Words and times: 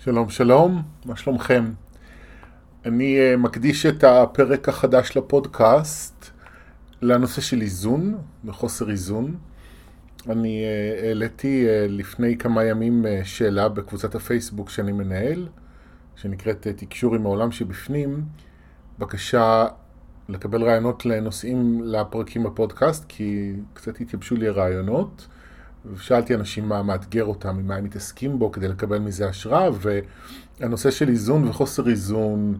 שלום 0.00 0.28
שלום, 0.28 0.82
מה 1.04 1.16
שלומכם? 1.16 1.64
אני 2.84 3.18
uh, 3.18 3.36
מקדיש 3.36 3.86
את 3.86 4.04
הפרק 4.04 4.68
החדש 4.68 5.16
לפודקאסט 5.16 6.30
לנושא 7.02 7.40
של 7.40 7.60
איזון 7.60 8.18
וחוסר 8.44 8.90
איזון. 8.90 9.36
אני 10.28 10.64
uh, 10.64 11.04
העליתי 11.04 11.66
uh, 11.66 11.90
לפני 11.92 12.38
כמה 12.38 12.64
ימים 12.64 13.04
שאלה 13.24 13.68
בקבוצת 13.68 14.14
הפייסבוק 14.14 14.70
שאני 14.70 14.92
מנהל, 14.92 15.48
שנקראת 16.16 16.66
תקשור 16.76 17.14
עם 17.14 17.26
העולם 17.26 17.52
שבפנים, 17.52 18.24
בקשה 18.98 19.66
לקבל 20.28 20.62
רעיונות 20.62 21.06
לנושאים 21.06 21.80
לפרקים 21.84 22.42
בפודקאסט, 22.42 23.04
כי 23.08 23.52
קצת 23.74 24.00
התייבשו 24.00 24.36
לי 24.36 24.48
הרעיונות. 24.48 25.26
ושאלתי 25.86 26.34
אנשים 26.34 26.68
מה 26.68 26.82
מאתגר 26.82 27.24
אותם, 27.24 27.56
ממה 27.56 27.76
הם 27.76 27.84
מתעסקים 27.84 28.38
בו, 28.38 28.52
כדי 28.52 28.68
לקבל 28.68 28.98
מזה 28.98 29.28
השראה, 29.28 29.68
והנושא 30.60 30.90
של 30.90 31.08
איזון 31.08 31.48
וחוסר 31.48 31.88
איזון, 31.88 32.58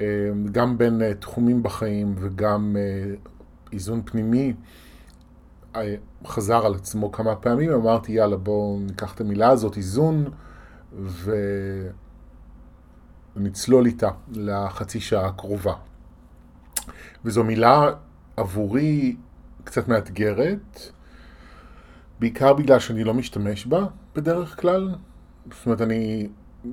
אה, 0.00 0.06
גם 0.52 0.78
בין 0.78 1.02
אה, 1.02 1.14
תחומים 1.14 1.62
בחיים 1.62 2.14
וגם 2.18 2.76
אה, 2.78 3.14
איזון 3.72 4.02
פנימי, 4.04 4.54
חזר 6.26 6.66
על 6.66 6.74
עצמו 6.74 7.12
כמה 7.12 7.36
פעמים, 7.36 7.72
אמרתי 7.72 8.12
יאללה 8.12 8.36
בואו 8.36 8.78
ניקח 8.80 9.14
את 9.14 9.20
המילה 9.20 9.48
הזאת, 9.48 9.76
איזון, 9.76 10.24
ונצלול 13.36 13.86
איתה 13.86 14.08
לחצי 14.32 15.00
שעה 15.00 15.26
הקרובה. 15.26 15.74
וזו 17.24 17.44
מילה 17.44 17.90
עבורי 18.36 19.16
קצת 19.64 19.88
מאתגרת, 19.88 20.92
בעיקר 22.20 22.52
בגלל 22.52 22.78
שאני 22.78 23.04
לא 23.04 23.14
משתמש 23.14 23.66
בה 23.66 23.86
בדרך 24.14 24.60
כלל. 24.60 24.94
זאת 25.50 25.66
אומרת, 25.66 25.80
אני, 25.80 26.28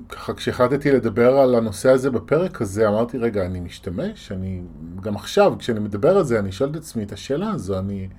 ככה 0.09 0.33
כשהחלטתי 0.33 0.91
לדבר 0.91 1.37
על 1.37 1.55
הנושא 1.55 1.89
הזה 1.89 2.11
בפרק 2.11 2.61
הזה, 2.61 2.87
אמרתי, 2.87 3.17
רגע, 3.17 3.45
אני 3.45 3.59
משתמש? 3.59 4.31
אני, 4.31 4.61
גם 5.01 5.15
עכשיו, 5.15 5.53
כשאני 5.59 5.79
מדבר 5.79 6.17
על 6.17 6.23
זה, 6.23 6.39
אני 6.39 6.51
שואל 6.51 6.69
את 6.69 6.75
עצמי 6.75 7.03
את 7.03 7.11
השאלה 7.11 7.51
הזו, 7.51 7.79
אני 7.79 8.09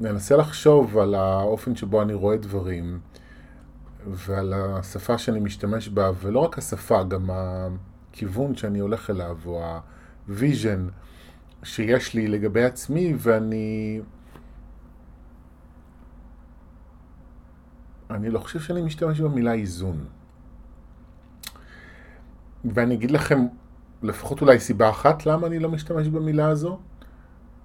מנסה 0.00 0.36
לחשוב 0.36 0.98
על 0.98 1.14
האופן 1.14 1.76
שבו 1.76 2.02
אני 2.02 2.14
רואה 2.14 2.36
דברים, 2.36 3.00
ועל 4.06 4.52
השפה 4.56 5.18
שאני 5.18 5.40
משתמש 5.40 5.88
בה, 5.88 6.10
ולא 6.20 6.38
רק 6.38 6.58
השפה, 6.58 7.02
גם 7.02 7.30
הכיוון 7.30 8.56
שאני 8.56 8.78
הולך 8.78 9.10
אליו, 9.10 9.36
או 9.46 9.62
ה 10.28 10.37
vision 10.37 10.88
שיש 11.62 12.14
לי 12.14 12.28
לגבי 12.28 12.64
עצמי, 12.64 13.14
ואני... 13.18 14.00
אני 18.10 18.30
לא 18.30 18.38
חושב 18.38 18.60
שאני 18.60 18.82
משתמש 18.82 19.20
במילה 19.20 19.52
איזון. 19.52 20.04
ואני 22.64 22.94
אגיד 22.94 23.10
לכם 23.10 23.46
לפחות 24.02 24.40
אולי 24.40 24.60
סיבה 24.60 24.90
אחת 24.90 25.26
למה 25.26 25.46
אני 25.46 25.58
לא 25.58 25.68
משתמש 25.68 26.08
במילה 26.08 26.48
הזו. 26.48 26.78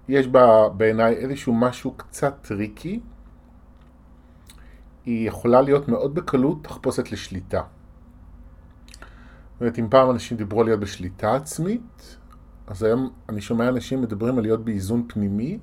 יש 0.08 0.28
בה 0.28 0.70
בעיניי 0.70 1.14
איזשהו 1.14 1.54
משהו 1.54 1.92
קצת 1.92 2.36
טריקי. 2.42 3.00
היא 5.06 5.28
יכולה 5.28 5.62
להיות 5.62 5.88
מאוד 5.88 6.16
בקלות 6.16 6.64
תחפושת 6.64 7.12
לשליטה. 7.12 7.62
זאת 7.62 9.62
אומרת, 9.62 9.80
אם 9.80 9.88
פעם 9.90 10.10
אנשים 10.10 10.38
דיברו 10.38 10.60
על 10.60 10.66
להיות 10.66 10.80
בשליטה 10.80 11.36
עצמית, 11.36 12.18
אז 12.68 12.84
היום 12.84 13.10
אני 13.30 13.42
שומע 13.42 13.70
אנשים 13.70 14.02
מדברים 14.02 14.38
על 14.38 14.44
להיות 14.44 14.66
באיזון 14.66 15.06
פנימי, 15.08 15.60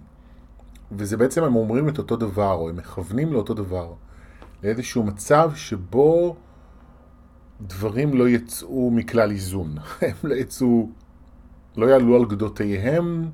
וזה 0.92 1.16
בעצם 1.16 1.44
הם 1.44 1.56
אומרים 1.56 1.88
את 1.88 1.98
אותו 1.98 2.16
דבר, 2.16 2.52
או 2.52 2.68
הם 2.68 2.76
מכוונים 2.76 3.32
לאותו 3.32 3.54
דבר. 3.54 3.92
לאיזשהו 4.62 5.02
מצב 5.02 5.52
שבו 5.54 6.36
דברים 7.60 8.14
לא 8.14 8.28
יצאו 8.28 8.90
מכלל 8.90 9.30
איזון. 9.30 9.74
הם 10.00 10.16
לא 10.24 10.34
יצאו, 10.34 10.88
לא 11.76 11.86
יעלו 11.86 12.16
על 12.16 12.24
גדותיהם, 12.24 13.30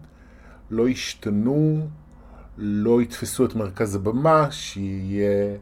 לא 0.70 0.88
ישתנו, 0.88 1.88
לא 2.58 3.02
יתפסו 3.02 3.44
את 3.44 3.54
מרכז 3.54 3.94
הבמה, 3.94 4.50
שיהיה 4.50 5.56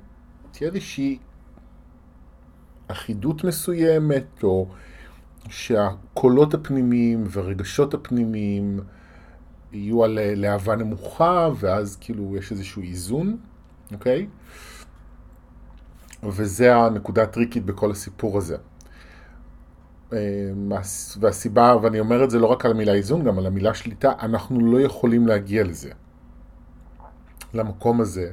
איזושהי 0.60 1.18
אחידות 2.88 3.44
מסוימת, 3.44 4.42
או 4.42 4.68
שהקולות 5.48 6.54
הפנימיים 6.54 7.24
והרגשות 7.26 7.94
הפנימיים 7.94 8.80
יהיו 9.72 10.04
על 10.04 10.18
להבה 10.22 10.76
נמוכה, 10.76 11.48
ואז 11.56 11.96
כאילו 12.00 12.36
יש 12.36 12.52
איזשהו 12.52 12.82
איזון, 12.82 13.36
אוקיי? 13.92 14.26
וזה 16.22 16.76
הנקודה 16.76 17.22
הטריקית 17.22 17.64
בכל 17.64 17.90
הסיפור 17.90 18.38
הזה. 18.38 18.56
אה, 20.12 20.18
והסיבה, 21.20 21.76
ואני 21.82 22.00
אומר 22.00 22.24
את 22.24 22.30
זה 22.30 22.38
לא 22.38 22.46
רק 22.46 22.64
על 22.64 22.70
המילה 22.70 22.92
איזון, 22.92 23.24
גם 23.24 23.38
על 23.38 23.46
המילה 23.46 23.74
שליטה, 23.74 24.12
אנחנו 24.20 24.72
לא 24.72 24.80
יכולים 24.80 25.26
להגיע 25.26 25.64
לזה. 25.64 25.90
למקום 27.54 28.00
הזה, 28.00 28.32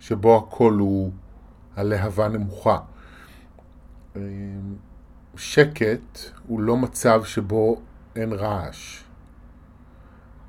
שבו 0.00 0.36
הכל 0.36 0.72
הוא 0.72 1.10
הלהבה 1.76 2.28
נמוכה. 2.28 2.78
אה, 4.16 4.20
שקט 5.36 6.18
הוא 6.46 6.60
לא 6.60 6.76
מצב 6.76 7.24
שבו 7.24 7.80
אין 8.16 8.32
רעש. 8.32 9.04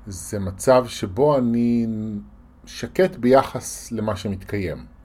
זה 0.06 0.38
מצב 0.38 0.86
שבו 0.86 1.38
אני 1.38 1.86
שקט 2.66 3.16
ביחס 3.16 3.92
למה 3.92 4.16
שמתקיים. 4.16 4.95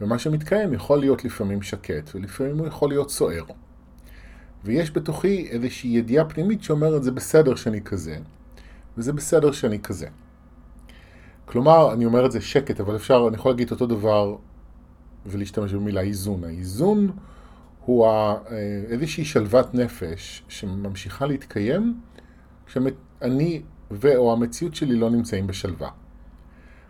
ומה 0.00 0.18
שמתקיים 0.18 0.72
יכול 0.72 0.98
להיות 0.98 1.24
לפעמים 1.24 1.62
שקט, 1.62 2.10
ולפעמים 2.14 2.58
הוא 2.58 2.66
יכול 2.66 2.88
להיות 2.88 3.10
סוער. 3.10 3.44
ויש 4.64 4.90
בתוכי 4.90 5.48
איזושהי 5.50 5.90
ידיעה 5.90 6.24
פנימית 6.24 6.62
שאומרת 6.62 7.02
זה 7.02 7.10
בסדר 7.10 7.54
שאני 7.54 7.82
כזה, 7.82 8.16
וזה 8.98 9.12
בסדר 9.12 9.52
שאני 9.52 9.78
כזה. 9.78 10.06
כלומר, 11.46 11.92
אני 11.92 12.04
אומר 12.04 12.26
את 12.26 12.32
זה 12.32 12.40
שקט, 12.40 12.80
אבל 12.80 12.96
אפשר, 12.96 13.24
אני 13.28 13.36
יכול 13.36 13.50
להגיד 13.50 13.70
אותו 13.70 13.86
דבר 13.86 14.36
ולהשתמש 15.26 15.72
במילה 15.72 16.00
איזון. 16.00 16.44
האיזון 16.44 17.10
הוא 17.84 18.06
איזושהי 18.88 19.24
שלוות 19.24 19.74
נפש 19.74 20.42
שממשיכה 20.48 21.26
להתקיים 21.26 22.00
כשאני 22.66 23.62
ו/או 23.90 24.32
המציאות 24.32 24.74
שלי 24.74 24.96
לא 24.96 25.10
נמצאים 25.10 25.46
בשלווה. 25.46 25.88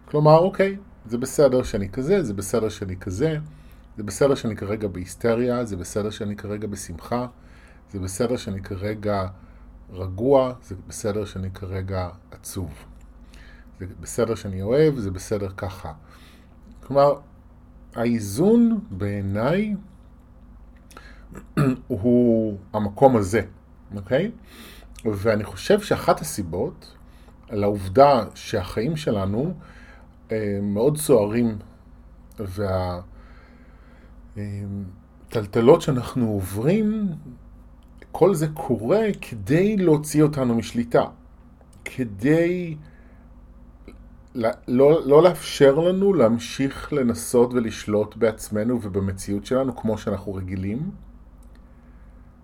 כלומר, 0.05 0.39
אוקיי, 0.39 0.77
זה 1.07 1.19
בסדר 1.19 1.63
שאני 1.63 1.89
כזה, 1.89 2.23
זה 2.23 2.35
בסדר 2.35 2.69
שאני 2.69 2.97
כזה, 2.97 3.39
זה 3.97 4.03
בסדר 4.03 4.35
שאני 4.35 4.57
כרגע 4.57 4.89
בהיסטריה, 4.89 5.65
זה 5.65 5.77
בסדר 5.77 6.11
שאני 6.11 6.37
כרגע 6.37 6.67
בשמחה, 6.67 7.27
זה 7.91 8.01
בסדר 8.01 8.37
שאני 8.37 8.63
כרגע 8.63 9.27
רגוע, 9.93 10.53
זה 10.63 10.75
בסדר 10.89 11.25
שאני 11.25 11.51
כרגע 11.51 12.09
עצוב. 12.31 12.73
זה 13.81 13.87
בסדר 14.01 14.35
שאני 14.35 14.63
אוהב, 14.63 14.99
זה 14.99 15.11
בסדר 15.11 15.49
ככה. 15.57 15.93
כלומר, 16.87 17.15
האיזון 17.95 18.81
בעיניי 18.91 19.75
הוא 21.89 22.59
המקום 22.73 23.17
הזה, 23.17 23.41
אוקיי? 23.95 24.31
ואני 25.05 25.45
חושב 25.45 25.81
שאחת 25.81 26.21
הסיבות 26.21 26.97
לעובדה 27.51 28.25
שהחיים 28.35 28.97
שלנו 28.97 29.55
מאוד 30.63 30.97
סוערים, 30.97 31.59
והטלטלות 34.37 35.83
שאנחנו 35.83 36.29
עוברים, 36.29 37.09
כל 38.13 38.35
זה 38.35 38.49
קורה 38.49 39.07
כדי 39.21 39.77
להוציא 39.77 40.23
אותנו 40.23 40.55
משליטה, 40.55 41.05
כדי 41.85 42.77
לא, 44.35 45.07
לא 45.07 45.23
לאפשר 45.23 45.75
לנו 45.75 46.15
להמשיך 46.15 46.93
לנסות 46.93 47.55
ולשלוט 47.55 48.17
בעצמנו 48.17 48.79
ובמציאות 48.83 49.47
שלנו 49.47 49.77
כמו 49.77 49.99
שאנחנו 49.99 50.35
רגילים, 50.35 50.91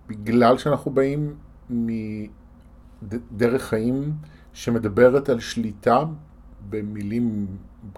בגלל 0.09 0.59
שאנחנו 0.59 0.91
באים 0.91 1.35
מדרך 3.03 3.63
חיים 3.63 4.13
שמדברת 4.53 5.29
על 5.29 5.41
שליטה 5.41 6.05
במילים 6.69 7.47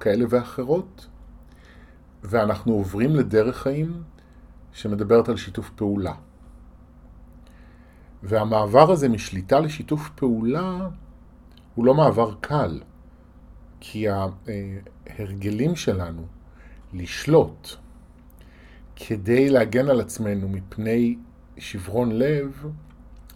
כאלה 0.00 0.24
ואחרות, 0.28 1.06
ואנחנו 2.22 2.72
עוברים 2.72 3.16
לדרך 3.16 3.56
חיים 3.56 4.02
שמדברת 4.72 5.28
על 5.28 5.36
שיתוף 5.36 5.70
פעולה. 5.70 6.14
והמעבר 8.22 8.90
הזה 8.90 9.08
משליטה 9.08 9.60
לשיתוף 9.60 10.10
פעולה 10.14 10.88
הוא 11.74 11.84
לא 11.84 11.94
מעבר 11.94 12.34
קל, 12.40 12.80
כי 13.80 14.06
ההרגלים 14.08 15.76
שלנו 15.76 16.26
לשלוט 16.92 17.68
כדי 18.96 19.50
להגן 19.50 19.88
על 19.88 20.00
עצמנו 20.00 20.48
מפני 20.48 21.16
שברון 21.58 22.12
לב, 22.12 22.66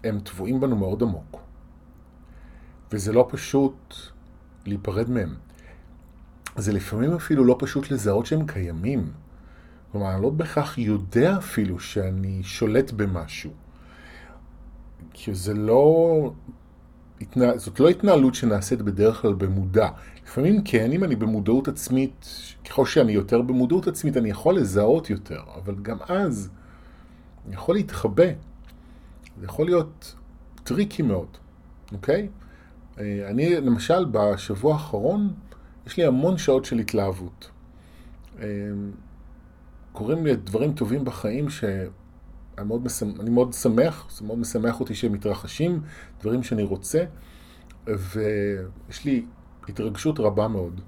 הם 0.05 0.20
טבועים 0.20 0.61
בנו 0.61 0.76
מאוד 0.76 1.02
עמוק. 1.02 1.40
וזה 2.93 3.12
לא 3.12 3.28
פשוט 3.31 3.94
להיפרד 4.67 5.11
מהם. 5.11 5.35
זה 6.57 6.73
לפעמים 6.73 7.13
אפילו 7.13 7.45
לא 7.45 7.57
פשוט 7.59 7.91
לזהות 7.91 8.27
שהם 8.27 8.47
קיימים. 8.47 9.11
כלומר, 9.93 10.15
אני 10.15 10.23
לא 10.23 10.31
בהכרח 10.31 10.79
יודע 10.79 11.37
אפילו 11.37 11.79
שאני 11.79 12.43
שולט 12.43 12.91
במשהו. 12.91 13.51
כי 15.13 15.35
זה 15.35 15.55
לא... 15.55 16.33
זאת 17.57 17.81
לא 17.81 17.89
התנהלות 17.89 18.35
שנעשית 18.35 18.83
בדרך 18.83 19.23
כלל 19.23 19.35
במודע. 19.35 19.89
לפעמים 20.25 20.63
כן, 20.65 20.93
אם 20.93 21.05
אני 21.05 21.17
במודעות 21.17 21.69
עצמית, 21.69 22.27
ככל 22.69 22.87
שאני 22.87 23.12
יותר 23.12 23.43
במודעות 23.43 23.87
עצמית, 23.87 24.17
אני 24.17 24.31
יכול 24.31 24.57
לזהות 24.57 25.11
יותר, 25.11 25.41
אבל 25.55 25.75
גם 25.83 25.97
אז 26.09 26.49
אני 27.47 27.55
יכול 27.55 27.75
להתחבא. 27.75 28.27
זה 29.41 29.45
יכול 29.45 29.67
להיות 29.67 30.15
טריקי 30.65 31.03
מאוד, 31.03 31.29
אוקיי? 31.93 32.23
אה, 32.23 32.46
אני, 32.99 33.61
למשל, 33.61 34.05
בשבוע 34.11 34.73
האחרון, 34.73 35.35
יש 35.87 35.97
לי 35.97 36.05
המון 36.05 36.39
שעות 36.39 36.65
של 36.65 36.79
התלהבות. 36.79 37.51
אה, 38.39 38.47
קורים 39.93 40.27
לי 40.27 40.37
דברים 40.37 40.73
טובים 40.73 41.05
בחיים 41.05 41.51
שאני 41.51 41.89
מאוד, 42.65 42.85
משמח, 42.85 43.21
מאוד 43.31 43.53
שמח, 43.53 44.09
זה 44.11 44.25
מאוד 44.25 44.39
משמח 44.39 44.81
אותי 44.81 44.95
שהם 44.95 45.13
מתרחשים, 45.13 45.81
דברים 46.21 46.43
שאני 46.43 46.63
רוצה, 46.63 47.05
ויש 47.87 49.05
לי 49.05 49.27
התרגשות 49.69 50.21
רבה 50.21 50.49
מאוד. 50.49 50.81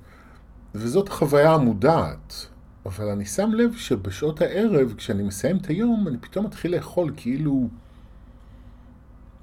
וזאת 0.75 1.09
החוויה 1.09 1.55
המודעת, 1.55 2.47
אבל 2.87 3.09
אני 3.09 3.25
שם 3.25 3.51
לב 3.55 3.75
שבשעות 3.77 4.41
הערב, 4.41 4.95
כשאני 4.97 5.23
מסיים 5.23 5.57
את 5.57 5.67
היום, 5.67 6.09
אני 6.09 6.19
פתאום 6.19 6.47
מתחיל 6.47 6.77
לאכול 6.77 7.13
כאילו 7.17 7.69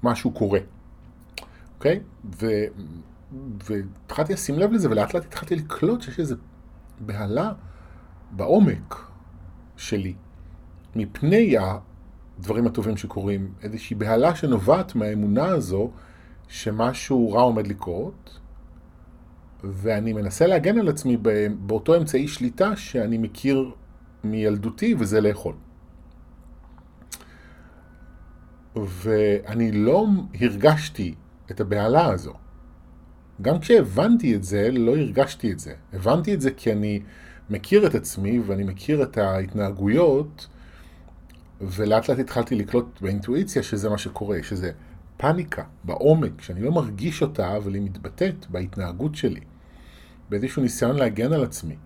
משהו 0.02 0.30
קורה. 0.30 0.60
אוקיי? 1.76 2.00
והתחלתי 3.64 4.32
לשים 4.32 4.58
לב 4.58 4.72
לזה, 4.72 4.90
ולאט 4.90 5.14
לאט 5.14 5.24
התחלתי 5.24 5.56
לקלוט 5.56 6.02
שיש 6.02 6.20
איזו 6.20 6.36
בהלה 7.00 7.52
בעומק 8.30 8.94
שלי, 9.76 10.14
מפני 10.96 11.54
הדברים 11.58 12.66
הטובים 12.66 12.96
שקורים, 12.96 13.52
איזושהי 13.62 13.96
בהלה 13.96 14.34
שנובעת 14.34 14.94
מהאמונה 14.94 15.46
הזו 15.46 15.90
שמשהו 16.48 17.32
רע 17.32 17.42
עומד 17.42 17.66
לקרות, 17.66 18.40
ואני 19.64 20.12
מנסה 20.12 20.46
להגן 20.46 20.78
על 20.78 20.88
עצמי 20.88 21.16
באותו 21.60 21.96
אמצעי 21.96 22.28
שליטה 22.28 22.76
שאני 22.76 23.18
מכיר 23.18 23.70
מילדותי, 24.24 24.94
וזה 24.98 25.20
לאכול. 25.20 25.54
ואני 28.76 29.72
לא 29.72 30.06
הרגשתי 30.40 31.14
את 31.50 31.60
הבהלה 31.60 32.06
הזו. 32.06 32.32
גם 33.42 33.58
כשהבנתי 33.58 34.34
את 34.34 34.44
זה, 34.44 34.70
לא 34.70 34.96
הרגשתי 34.96 35.52
את 35.52 35.58
זה. 35.58 35.74
הבנתי 35.92 36.34
את 36.34 36.40
זה 36.40 36.50
כי 36.50 36.72
אני 36.72 37.00
מכיר 37.50 37.86
את 37.86 37.94
עצמי 37.94 38.38
ואני 38.38 38.64
מכיר 38.64 39.02
את 39.02 39.18
ההתנהגויות, 39.18 40.46
ולאט 41.60 42.08
לאט 42.08 42.18
התחלתי 42.18 42.54
לקלוט 42.54 43.00
באינטואיציה 43.00 43.62
שזה 43.62 43.90
מה 43.90 43.98
שקורה, 43.98 44.38
שזה 44.42 44.72
פאניקה 45.16 45.64
בעומק, 45.84 46.40
שאני 46.40 46.62
לא 46.62 46.72
מרגיש 46.72 47.22
אותה, 47.22 47.56
אבל 47.56 47.74
היא 47.74 47.82
מתבטאת 47.82 48.46
בהתנהגות 48.50 49.14
שלי. 49.14 49.40
באיזשהו 50.28 50.62
ניסיון 50.62 50.96
להגן 50.96 51.32
על 51.32 51.44
עצמי, 51.44 51.76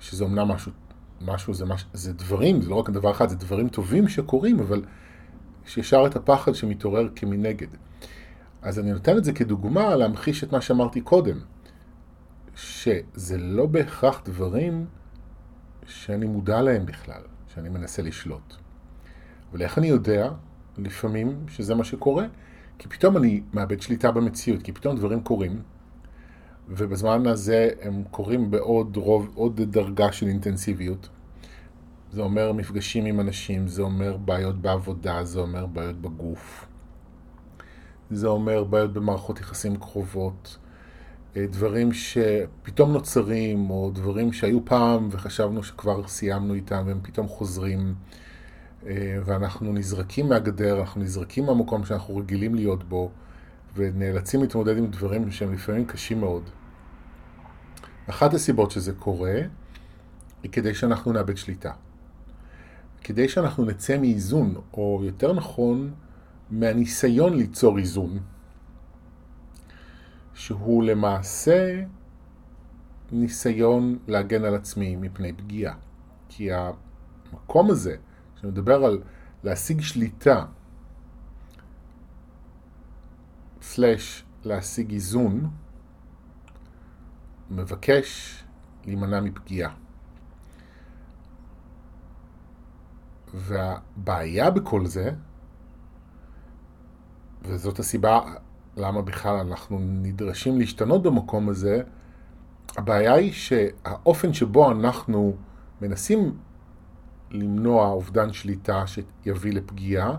שזה 0.00 0.24
אמנם 0.24 0.48
משהו, 0.48 0.72
משהו 1.20 1.54
זה, 1.54 1.64
מש, 1.64 1.84
זה 1.92 2.12
דברים, 2.12 2.62
זה 2.62 2.70
לא 2.70 2.74
רק 2.74 2.90
דבר 2.90 3.10
אחד, 3.10 3.28
זה 3.28 3.36
דברים 3.36 3.68
טובים 3.68 4.08
שקורים, 4.08 4.60
אבל 4.60 4.82
יש 5.66 5.78
ישר 5.78 6.06
את 6.06 6.16
הפחד 6.16 6.54
שמתעורר 6.54 7.08
כמנגד. 7.16 7.66
אז 8.62 8.78
אני 8.78 8.92
נותן 8.92 9.18
את 9.18 9.24
זה 9.24 9.32
כדוגמה 9.32 9.96
להמחיש 9.96 10.44
את 10.44 10.52
מה 10.52 10.60
שאמרתי 10.60 11.00
קודם, 11.00 11.38
שזה 12.54 13.38
לא 13.38 13.66
בהכרח 13.66 14.22
דברים 14.24 14.86
שאני 15.86 16.26
מודע 16.26 16.62
להם 16.62 16.86
בכלל, 16.86 17.22
שאני 17.54 17.68
מנסה 17.68 18.02
לשלוט. 18.02 18.54
אבל 19.50 19.62
איך 19.62 19.78
אני 19.78 19.86
יודע 19.86 20.30
לפעמים 20.78 21.44
שזה 21.48 21.74
מה 21.74 21.84
שקורה? 21.84 22.26
כי 22.78 22.88
פתאום 22.88 23.16
אני 23.16 23.42
מאבד 23.52 23.80
שליטה 23.80 24.10
במציאות, 24.10 24.62
כי 24.62 24.72
פתאום 24.72 24.96
דברים 24.96 25.20
קורים, 25.20 25.62
ובזמן 26.68 27.26
הזה 27.26 27.68
הם 27.82 28.02
קורים 28.10 28.50
בעוד 28.50 28.96
רוב, 28.96 29.30
עוד 29.34 29.60
דרגה 29.60 30.12
של 30.12 30.26
אינטנסיביות. 30.26 31.08
זה 32.12 32.20
אומר 32.20 32.52
מפגשים 32.52 33.06
עם 33.06 33.20
אנשים, 33.20 33.68
זה 33.68 33.82
אומר 33.82 34.16
בעיות 34.16 34.62
בעבודה, 34.62 35.24
זה 35.24 35.40
אומר 35.40 35.66
בעיות 35.66 36.00
בגוף. 36.00 36.71
זה 38.14 38.26
אומר 38.26 38.64
בעיות 38.64 38.92
במערכות 38.92 39.40
יחסים 39.40 39.76
קרובות, 39.76 40.58
אה, 41.36 41.46
דברים 41.46 41.92
שפתאום 41.92 42.92
נוצרים, 42.92 43.70
או 43.70 43.90
דברים 43.94 44.32
שהיו 44.32 44.64
פעם 44.64 45.08
וחשבנו 45.10 45.62
שכבר 45.62 46.08
סיימנו 46.08 46.54
איתם, 46.54 46.82
והם 46.86 47.00
פתאום 47.02 47.28
חוזרים, 47.28 47.94
אה, 48.86 49.18
ואנחנו 49.24 49.72
נזרקים 49.72 50.28
מהגדר, 50.28 50.80
אנחנו 50.80 51.00
נזרקים 51.00 51.46
מהמקום 51.46 51.84
שאנחנו 51.84 52.16
רגילים 52.16 52.54
להיות 52.54 52.84
בו, 52.84 53.10
ונאלצים 53.76 54.42
להתמודד 54.42 54.78
עם 54.78 54.86
דברים 54.86 55.30
שהם 55.30 55.52
לפעמים 55.52 55.84
קשים 55.84 56.20
מאוד. 56.20 56.42
אחת 58.06 58.34
הסיבות 58.34 58.70
שזה 58.70 58.92
קורה, 58.92 59.40
היא 60.42 60.50
כדי 60.50 60.74
שאנחנו 60.74 61.12
נאבד 61.12 61.36
שליטה. 61.36 61.72
כדי 63.04 63.28
שאנחנו 63.28 63.64
נצא 63.64 63.98
מאיזון, 63.98 64.54
או 64.72 65.00
יותר 65.04 65.32
נכון, 65.32 65.90
מהניסיון 66.52 67.34
ליצור 67.34 67.78
איזון, 67.78 68.18
שהוא 70.34 70.82
למעשה 70.82 71.84
ניסיון 73.12 73.98
להגן 74.08 74.44
על 74.44 74.54
עצמי 74.54 74.96
מפני 74.96 75.32
פגיעה. 75.32 75.74
כי 76.28 76.48
המקום 76.52 77.70
הזה, 77.70 77.96
שמדבר 78.40 78.84
על 78.84 79.02
להשיג 79.44 79.80
שליטה, 79.80 80.44
סלש 83.62 84.24
להשיג 84.44 84.92
איזון, 84.92 85.50
מבקש 87.50 88.42
להימנע 88.84 89.20
מפגיעה. 89.20 89.74
והבעיה 93.34 94.50
בכל 94.50 94.86
זה, 94.86 95.10
וזאת 97.44 97.78
הסיבה 97.78 98.20
למה 98.76 99.02
בכלל 99.02 99.36
אנחנו 99.36 99.78
נדרשים 99.80 100.58
להשתנות 100.58 101.02
במקום 101.02 101.48
הזה, 101.48 101.82
הבעיה 102.76 103.14
היא 103.14 103.32
שהאופן 103.32 104.32
שבו 104.32 104.70
אנחנו 104.70 105.36
מנסים 105.80 106.36
למנוע 107.30 107.88
אובדן 107.88 108.32
שליטה 108.32 108.84
שיביא 108.86 109.52
לפגיעה, 109.52 110.16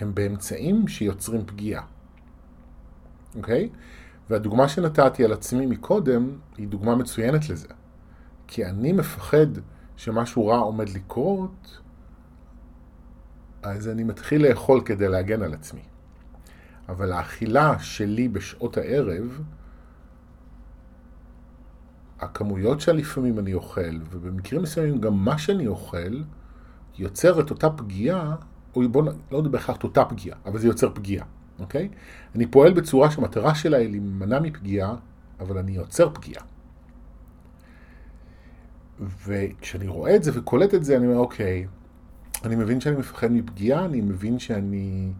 הם 0.00 0.14
באמצעים 0.14 0.88
שיוצרים 0.88 1.46
פגיעה. 1.46 1.82
אוקיי? 3.36 3.68
והדוגמה 4.30 4.68
שנתתי 4.68 5.24
על 5.24 5.32
עצמי 5.32 5.66
מקודם 5.66 6.38
היא 6.56 6.68
דוגמה 6.68 6.96
מצוינת 6.96 7.48
לזה. 7.48 7.68
כי 8.46 8.66
אני 8.66 8.92
מפחד 8.92 9.46
שמשהו 9.96 10.46
רע 10.46 10.58
עומד 10.58 10.88
לקרות, 10.88 11.80
אז 13.62 13.88
אני 13.88 14.04
מתחיל 14.04 14.48
לאכול 14.48 14.80
כדי 14.84 15.08
להגן 15.08 15.42
על 15.42 15.54
עצמי. 15.54 15.82
אבל 16.88 17.12
האכילה 17.12 17.78
שלי 17.78 18.28
בשעות 18.28 18.76
הערב, 18.76 19.40
הכמויות 22.20 22.80
שלפעמים 22.80 23.38
אני 23.38 23.54
אוכל, 23.54 23.96
ובמקרים 24.10 24.62
מסוימים 24.62 25.00
גם 25.00 25.24
מה 25.24 25.38
שאני 25.38 25.66
אוכל, 25.66 26.22
יוצר 26.98 27.40
את 27.40 27.50
אותה 27.50 27.70
פגיעה, 27.70 28.36
או 28.76 28.88
בוא, 28.88 29.02
לא 29.30 29.36
יודע 29.36 29.48
בהכרח 29.48 29.76
את 29.76 29.84
אותה 29.84 30.04
פגיעה, 30.04 30.38
אבל 30.46 30.58
זה 30.58 30.66
יוצר 30.66 30.90
פגיעה, 30.94 31.26
אוקיי? 31.58 31.88
אני 32.34 32.46
פועל 32.46 32.72
בצורה 32.72 33.10
שהמטרה 33.10 33.54
שלה 33.54 33.76
היא 33.76 33.90
להימנע 33.90 34.40
מפגיעה, 34.40 34.96
אבל 35.40 35.58
אני 35.58 35.72
יוצר 35.72 36.10
פגיעה. 36.14 36.44
וכשאני 39.26 39.86
רואה 39.86 40.16
את 40.16 40.22
זה 40.22 40.30
וקולט 40.34 40.74
את 40.74 40.84
זה, 40.84 40.96
אני 40.96 41.06
אומר, 41.06 41.18
אוקיי, 41.18 41.66
אני 42.44 42.56
מבין 42.56 42.80
שאני 42.80 42.96
מפחד 42.96 43.32
מפגיעה, 43.32 43.84
אני 43.84 44.00
מבין 44.00 44.38
שאני 44.38 45.12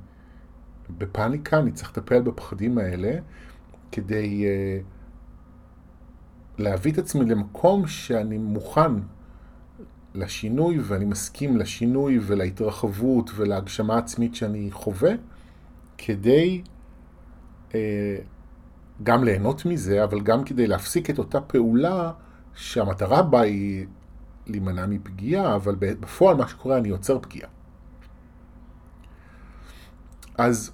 בפאניקה, 0.99 1.59
אני 1.59 1.73
צריך 1.73 1.91
לטפל 1.91 2.23
בפחדים 2.23 2.79
האלה 2.79 3.13
כדי 3.93 4.45
uh, 4.45 4.85
להביא 6.63 6.93
את 6.93 6.99
עצמי 6.99 7.25
למקום 7.25 7.87
שאני 7.87 8.39
מוכן 8.39 8.93
לשינוי 10.15 10.79
ואני 10.79 11.05
מסכים 11.05 11.57
לשינוי 11.57 12.19
ולהתרחבות 12.23 13.31
ולהגשמה 13.35 13.99
עצמית 13.99 14.35
שאני 14.35 14.69
חווה, 14.71 15.13
כדי 15.99 16.63
uh, 17.71 17.75
גם 19.03 19.25
ליהנות 19.25 19.67
מזה, 19.67 20.05
אבל 20.05 20.21
גם 20.21 20.45
כדי 20.45 20.67
להפסיק 20.67 21.11
את 21.11 21.19
אותה 21.19 21.41
פעולה 21.41 22.13
שהמטרה 22.55 23.23
בה 23.23 23.41
היא 23.41 23.87
להימנע 24.47 24.87
מפגיעה, 24.87 25.55
אבל 25.55 25.75
בפועל 25.79 26.37
מה 26.37 26.49
שקורה, 26.49 26.79
אני 26.79 26.89
יוצר 26.89 27.19
פגיעה. 27.19 27.49
אז, 30.39 30.73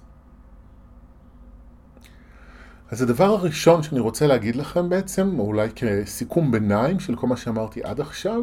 אז 2.91 3.01
הדבר 3.01 3.25
הראשון 3.25 3.83
שאני 3.83 3.99
רוצה 3.99 4.27
להגיד 4.27 4.55
לכם 4.55 4.89
בעצם, 4.89 5.39
או 5.39 5.45
אולי 5.45 5.69
כסיכום 5.75 6.51
ביניים 6.51 6.99
של 6.99 7.15
כל 7.15 7.27
מה 7.27 7.37
שאמרתי 7.37 7.83
עד 7.83 8.01
עכשיו, 8.01 8.41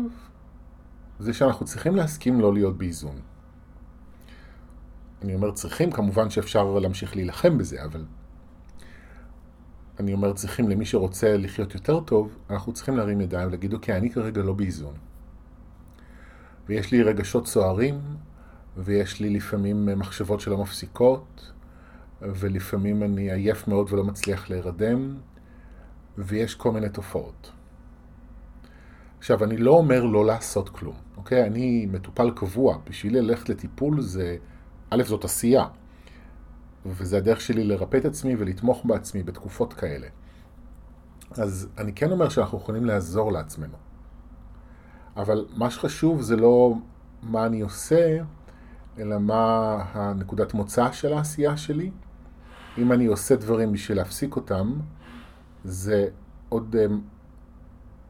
זה 1.18 1.32
שאנחנו 1.32 1.66
צריכים 1.66 1.96
להסכים 1.96 2.40
לא 2.40 2.54
להיות 2.54 2.78
באיזון. 2.78 3.20
אני 5.22 5.34
אומר 5.34 5.52
צריכים, 5.52 5.90
כמובן 5.90 6.30
שאפשר 6.30 6.78
להמשיך 6.78 7.16
להילחם 7.16 7.58
בזה, 7.58 7.84
אבל 7.84 8.04
אני 10.00 10.12
אומר 10.12 10.32
צריכים 10.32 10.68
למי 10.68 10.86
שרוצה 10.86 11.36
לחיות 11.36 11.74
יותר 11.74 12.00
טוב, 12.00 12.36
אנחנו 12.50 12.72
צריכים 12.72 12.96
להרים 12.96 13.20
ידיים 13.20 13.48
ולהגיד, 13.48 13.72
אוקיי, 13.72 13.96
אני 13.96 14.10
כרגע 14.10 14.42
לא 14.42 14.52
באיזון. 14.52 14.94
ויש 16.68 16.92
לי 16.92 17.02
רגשות 17.02 17.46
סוערים, 17.46 18.00
ויש 18.76 19.20
לי 19.20 19.30
לפעמים 19.30 19.86
מחשבות 19.98 20.40
שלא 20.40 20.58
מפסיקות, 20.58 21.52
ולפעמים 22.22 23.02
אני 23.02 23.32
עייף 23.32 23.68
מאוד 23.68 23.92
ולא 23.92 24.04
מצליח 24.04 24.50
להירדם, 24.50 25.16
ויש 26.18 26.54
כל 26.54 26.72
מיני 26.72 26.88
תופעות. 26.88 27.52
עכשיו, 29.18 29.44
אני 29.44 29.56
לא 29.56 29.70
אומר 29.70 30.04
לא 30.04 30.26
לעשות 30.26 30.68
כלום, 30.68 30.96
אוקיי? 31.16 31.46
אני 31.46 31.86
מטופל 31.86 32.30
קבוע, 32.30 32.78
בשביל 32.90 33.18
ללכת 33.18 33.48
לטיפול 33.48 34.00
זה, 34.00 34.36
א', 34.90 35.02
זאת 35.02 35.24
עשייה, 35.24 35.64
וזה 36.86 37.16
הדרך 37.16 37.40
שלי 37.40 37.64
לרפא 37.64 37.96
את 37.96 38.04
עצמי 38.04 38.36
ולתמוך 38.38 38.82
בעצמי 38.84 39.22
בתקופות 39.22 39.72
כאלה. 39.72 40.06
אז 41.30 41.68
אני 41.78 41.92
כן 41.92 42.10
אומר 42.10 42.28
שאנחנו 42.28 42.58
יכולים 42.58 42.84
לעזור 42.84 43.32
לעצמנו. 43.32 43.76
אבל 45.16 45.46
מה 45.56 45.70
שחשוב 45.70 46.20
זה 46.20 46.36
לא 46.36 46.74
מה 47.22 47.46
אני 47.46 47.60
עושה, 47.60 48.18
אלא 48.98 49.18
מה 49.18 49.76
הנקודת 49.92 50.54
מוצא 50.54 50.92
של 50.92 51.12
העשייה 51.12 51.56
שלי. 51.56 51.90
אם 52.78 52.92
אני 52.92 53.06
עושה 53.06 53.36
דברים 53.36 53.72
בשביל 53.72 53.98
להפסיק 53.98 54.36
אותם, 54.36 54.74
זה 55.64 56.08
עוד 56.48 56.76
um, 56.76 56.92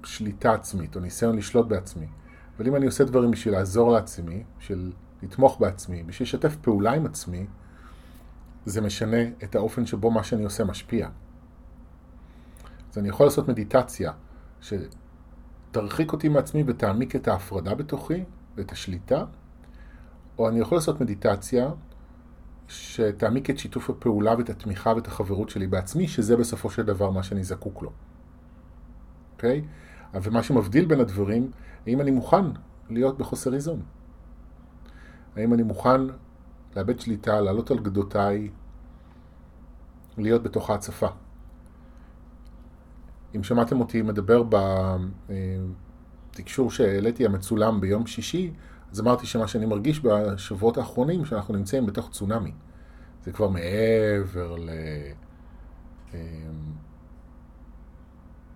שליטה 0.07 0.53
עצמית, 0.53 0.97
או 0.97 1.01
ניסיון 1.01 1.37
לשלוט 1.37 1.67
בעצמי. 1.67 2.07
אבל 2.57 2.67
אם 2.67 2.77
אני 2.77 2.87
עושה 2.87 3.05
דברים 3.05 3.31
בשביל 3.31 3.55
לעזור 3.55 3.93
לעצמי, 3.93 4.45
בשביל 4.59 4.93
לתמוך 5.23 5.61
בעצמי, 5.61 6.03
בשביל 6.03 6.27
לשתף 6.27 6.57
פעולה 6.57 6.93
עם 6.93 7.07
עצמי, 7.07 7.47
זה 8.67 8.81
משנה 8.81 9.23
את 9.45 9.55
האופן 9.55 9.87
שבו 9.87 10.11
מה 10.11 10.25
שאני 10.25 10.45
עושה 10.45 10.65
משפיע. 10.65 11.09
אז 12.93 12.99
אני 12.99 13.09
יכול 13.09 13.27
לעשות 13.27 13.49
מדיטציה 13.49 14.13
שתרחיק 14.61 16.13
אותי 16.13 16.29
מעצמי 16.29 16.65
ותעמיק 16.67 17.17
את 17.17 17.29
ההפרדה 17.29 17.75
בתוכי 17.75 18.25
ואת 18.57 18.73
השליטה, 18.73 19.25
או 20.39 20.49
אני 20.49 20.61
יכול 20.61 20.79
לעשות 20.79 21.01
מדיטציה 21.01 21.69
שתעמיק 22.69 23.51
את 23.51 23.59
שיתוף 23.59 23.91
הפעולה 23.91 24.35
ואת 24.39 24.51
התמיכה 24.51 24.93
ואת 24.97 25.07
החברות 25.07 25.51
שלי 25.51 25.67
בעצמי, 25.67 26.09
שזה 26.09 26.37
בסופו 26.37 26.71
של 26.71 26.83
דבר 26.83 27.11
מה 27.11 27.23
שאני 27.23 27.45
זקוק 27.45 27.83
לו. 27.83 27.91
אוקיי? 29.33 29.63
Okay? 30.15 30.19
ומה 30.23 30.43
שמבדיל 30.43 30.85
בין 30.85 31.01
הדברים, 31.01 31.51
האם 31.87 32.01
אני 32.01 32.11
מוכן 32.11 32.45
להיות 32.91 33.19
בחוסר 33.19 33.55
איזון? 33.55 33.83
האם 35.37 35.55
אני 35.55 35.63
מוכן 35.63 36.01
לאבד 36.77 37.01
שליטה, 37.01 37.41
לעלות 37.41 37.71
על 37.71 37.79
גדותיי, 37.79 38.51
להיות 40.19 40.43
בתוך 40.43 40.71
ההצפה? 40.71 41.09
אם 43.37 43.43
שמעתם 43.43 43.81
אותי 43.81 44.03
מדבר 44.03 44.43
בתקשור 46.33 46.71
שהעליתי 46.71 47.27
המצולם 47.27 47.81
ביום 47.81 48.07
שישי, 48.07 48.53
אז 48.93 49.01
אמרתי 49.01 49.27
שמה 49.27 49.49
שאני 49.49 49.67
מרגיש 49.67 50.01
בשבועות 50.05 50.79
האחרונים, 50.79 51.25
שאנחנו 51.25 51.55
נמצאים 51.55 51.87
בתוך 51.87 52.11
צונאמי. 52.11 52.53
זה 53.25 53.33
כבר 53.33 53.49
מעבר 53.49 54.57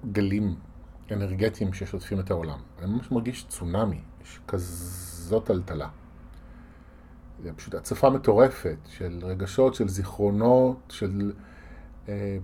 לגלים 0.04 0.54
אנרגטיים 1.12 1.72
ששוטפים 1.72 2.20
את 2.20 2.30
העולם. 2.30 2.58
אני 2.78 2.86
ממש 2.86 3.10
מרגיש 3.10 3.46
צונאמי, 3.48 4.00
יש 4.22 4.40
כזאת 4.48 5.46
טלטלה. 5.46 5.88
זה 7.42 7.52
פשוט 7.52 7.74
הצפה 7.74 8.10
מטורפת 8.10 8.78
של 8.88 9.20
רגשות, 9.22 9.74
של 9.74 9.88
זיכרונות, 9.88 10.78
של 10.88 11.32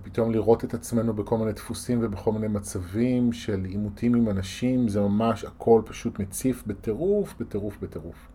פתאום 0.03 0.31
לראות 0.31 0.63
את 0.63 0.73
עצמנו 0.73 1.13
בכל 1.13 1.37
מיני 1.37 1.53
דפוסים 1.53 1.99
ובכל 2.01 2.31
מיני 2.31 2.47
מצבים 2.47 3.33
של 3.33 3.65
עימותים 3.65 4.15
עם 4.15 4.29
אנשים, 4.29 4.87
זה 4.87 5.01
ממש 5.01 5.45
הכל 5.45 5.81
פשוט 5.85 6.19
מציף 6.19 6.63
בטירוף, 6.67 7.35
בטירוף, 7.39 7.77
בטירוף. 7.81 8.27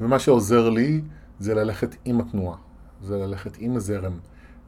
ומה 0.00 0.18
שעוזר 0.18 0.68
לי 0.70 1.02
זה 1.38 1.54
ללכת 1.54 1.96
עם 2.04 2.20
התנועה, 2.20 2.56
זה 3.02 3.18
ללכת 3.18 3.56
עם 3.58 3.76
הזרם. 3.76 4.18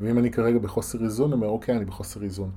ואם 0.00 0.18
אני 0.18 0.30
כרגע 0.30 0.58
בחוסר 0.58 1.04
איזון, 1.04 1.32
אני 1.32 1.34
אומר, 1.34 1.48
אוקיי, 1.48 1.76
אני 1.76 1.84
בחוסר 1.84 2.22
איזון. 2.22 2.50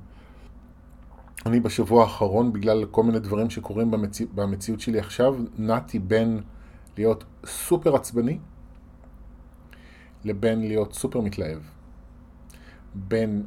אני 1.46 1.60
בשבוע 1.60 2.02
האחרון, 2.02 2.52
בגלל 2.52 2.84
כל 2.90 3.02
מיני 3.02 3.18
דברים 3.18 3.50
שקורים 3.50 3.90
במציא, 3.90 4.26
במציאות 4.34 4.80
שלי 4.80 4.98
עכשיו, 4.98 5.36
נעתי 5.58 5.98
בין 5.98 6.40
להיות 6.96 7.24
סופר 7.46 7.96
עצבני 7.96 8.38
לבין 10.24 10.60
להיות 10.60 10.92
סופר 10.92 11.20
מתלהב. 11.20 11.58
בין 12.94 13.42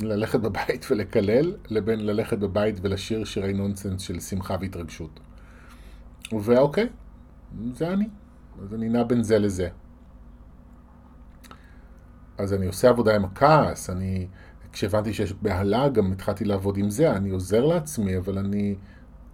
ללכת 0.00 0.40
בבית 0.40 0.86
ולקלל, 0.90 1.56
לבין 1.68 2.06
ללכת 2.06 2.38
בבית 2.38 2.76
ולשיר 2.82 3.24
שירי 3.24 3.52
נונסנס 3.52 4.02
של 4.02 4.20
שמחה 4.20 4.56
והתרגשות. 4.60 5.20
ואוקיי, 6.32 6.88
זה 7.72 7.92
אני. 7.92 8.08
אז 8.62 8.74
אני 8.74 8.88
נע 8.88 9.02
בין 9.02 9.22
זה 9.22 9.38
לזה. 9.38 9.68
אז 12.38 12.54
אני 12.54 12.66
עושה 12.66 12.88
עבודה 12.88 13.16
עם 13.16 13.24
הכעס, 13.24 13.90
אני, 13.90 14.26
כשהבנתי 14.72 15.14
שיש 15.14 15.32
בהלה, 15.32 15.88
גם 15.88 16.12
התחלתי 16.12 16.44
לעבוד 16.44 16.76
עם 16.76 16.90
זה, 16.90 17.12
אני 17.12 17.30
עוזר 17.30 17.64
לעצמי, 17.64 18.18
אבל 18.18 18.38
אני 18.38 18.76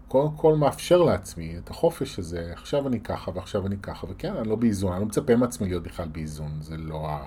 קודם 0.09 0.37
כל 0.37 0.57
מאפשר 0.57 1.03
לעצמי 1.03 1.59
את 1.59 1.71
החופש 1.71 2.19
הזה, 2.19 2.51
עכשיו 2.53 2.89
אני 2.89 3.01
ככה 3.01 3.31
ועכשיו 3.35 3.67
אני 3.67 3.77
ככה, 3.83 4.07
וכן, 4.11 4.37
אני 4.37 4.49
לא 4.49 4.57
באיזון, 4.57 4.93
אני 4.93 5.01
לא 5.01 5.07
מצפה 5.07 5.37
מעצמי 5.37 5.69
להיות 5.69 5.83
בכלל 5.83 6.09
באיזון, 6.09 6.51
זה 6.61 6.77
לא 6.77 7.11
ה... 7.11 7.27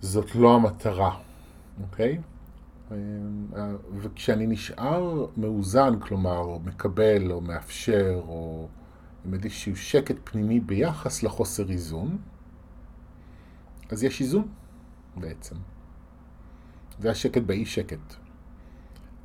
זאת 0.00 0.34
לא 0.34 0.54
המטרה, 0.54 1.18
אוקיי? 1.82 2.20
וכשאני 3.96 4.46
נשאר 4.46 5.26
מאוזן, 5.36 6.00
כלומר, 6.00 6.58
מקבל 6.64 7.32
או 7.32 7.40
מאפשר, 7.40 8.20
או 8.28 8.68
עם 9.24 9.34
איזשהו 9.34 9.76
שקט 9.76 10.16
פנימי 10.24 10.60
ביחס 10.60 11.22
לחוסר 11.22 11.70
איזון, 11.70 12.18
אז 13.90 14.04
יש 14.04 14.20
איזון 14.20 14.48
בעצם. 15.16 15.56
זה 16.98 17.10
השקט 17.10 17.42
באי 17.42 17.66
שקט. 17.66 18.14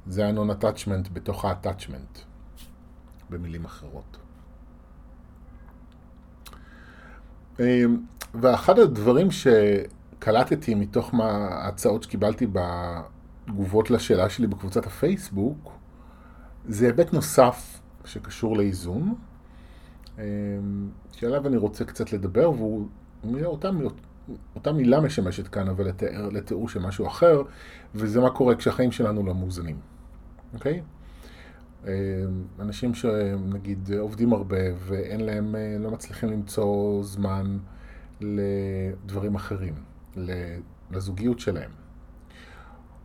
זה 0.07 0.27
ה-non 0.27 0.63
attachment 0.63 1.09
בתוך 1.13 1.45
ה-attachment, 1.45 2.19
במילים 3.29 3.65
אחרות. 3.65 4.17
ואחד 8.33 8.79
הדברים 8.79 9.31
שקלטתי 10.19 10.75
מתוך 10.75 11.13
ההצעות 11.19 12.03
שקיבלתי 12.03 12.47
בתגובות 12.51 13.91
לשאלה 13.91 14.29
שלי 14.29 14.47
בקבוצת 14.47 14.85
הפייסבוק, 14.87 15.71
זה 16.65 16.85
היבט 16.85 17.13
נוסף 17.13 17.81
שקשור 18.05 18.57
לאיזון, 18.57 19.15
שעליו 21.11 21.47
אני 21.47 21.57
רוצה 21.57 21.85
קצת 21.85 22.13
לדבר, 22.13 22.51
והוא 22.51 22.87
אותה, 23.43 23.69
אותה 24.55 24.71
מילה 24.71 25.01
משמשת 25.01 25.47
כאן, 25.47 25.69
אבל 25.69 25.87
לתיאור, 25.87 26.31
לתיאור 26.31 26.69
של 26.69 26.79
משהו 26.79 27.07
אחר, 27.07 27.41
וזה 27.95 28.21
מה 28.21 28.29
קורה 28.29 28.55
כשהחיים 28.55 28.91
שלנו 28.91 29.25
לא 29.25 29.35
מאוזנים. 29.35 29.79
אוקיי? 30.53 30.81
אה, 31.87 31.93
אנשים 32.59 32.93
שנגיד 32.93 33.91
עובדים 33.99 34.33
הרבה 34.33 34.57
ואין 34.77 35.19
להם, 35.19 35.55
אה, 35.55 35.77
לא 35.79 35.91
מצליחים 35.91 36.29
למצוא 36.29 37.03
זמן 37.03 37.57
לדברים 38.21 39.35
אחרים, 39.35 39.73
לזוגיות 40.91 41.39
שלהם. 41.39 41.71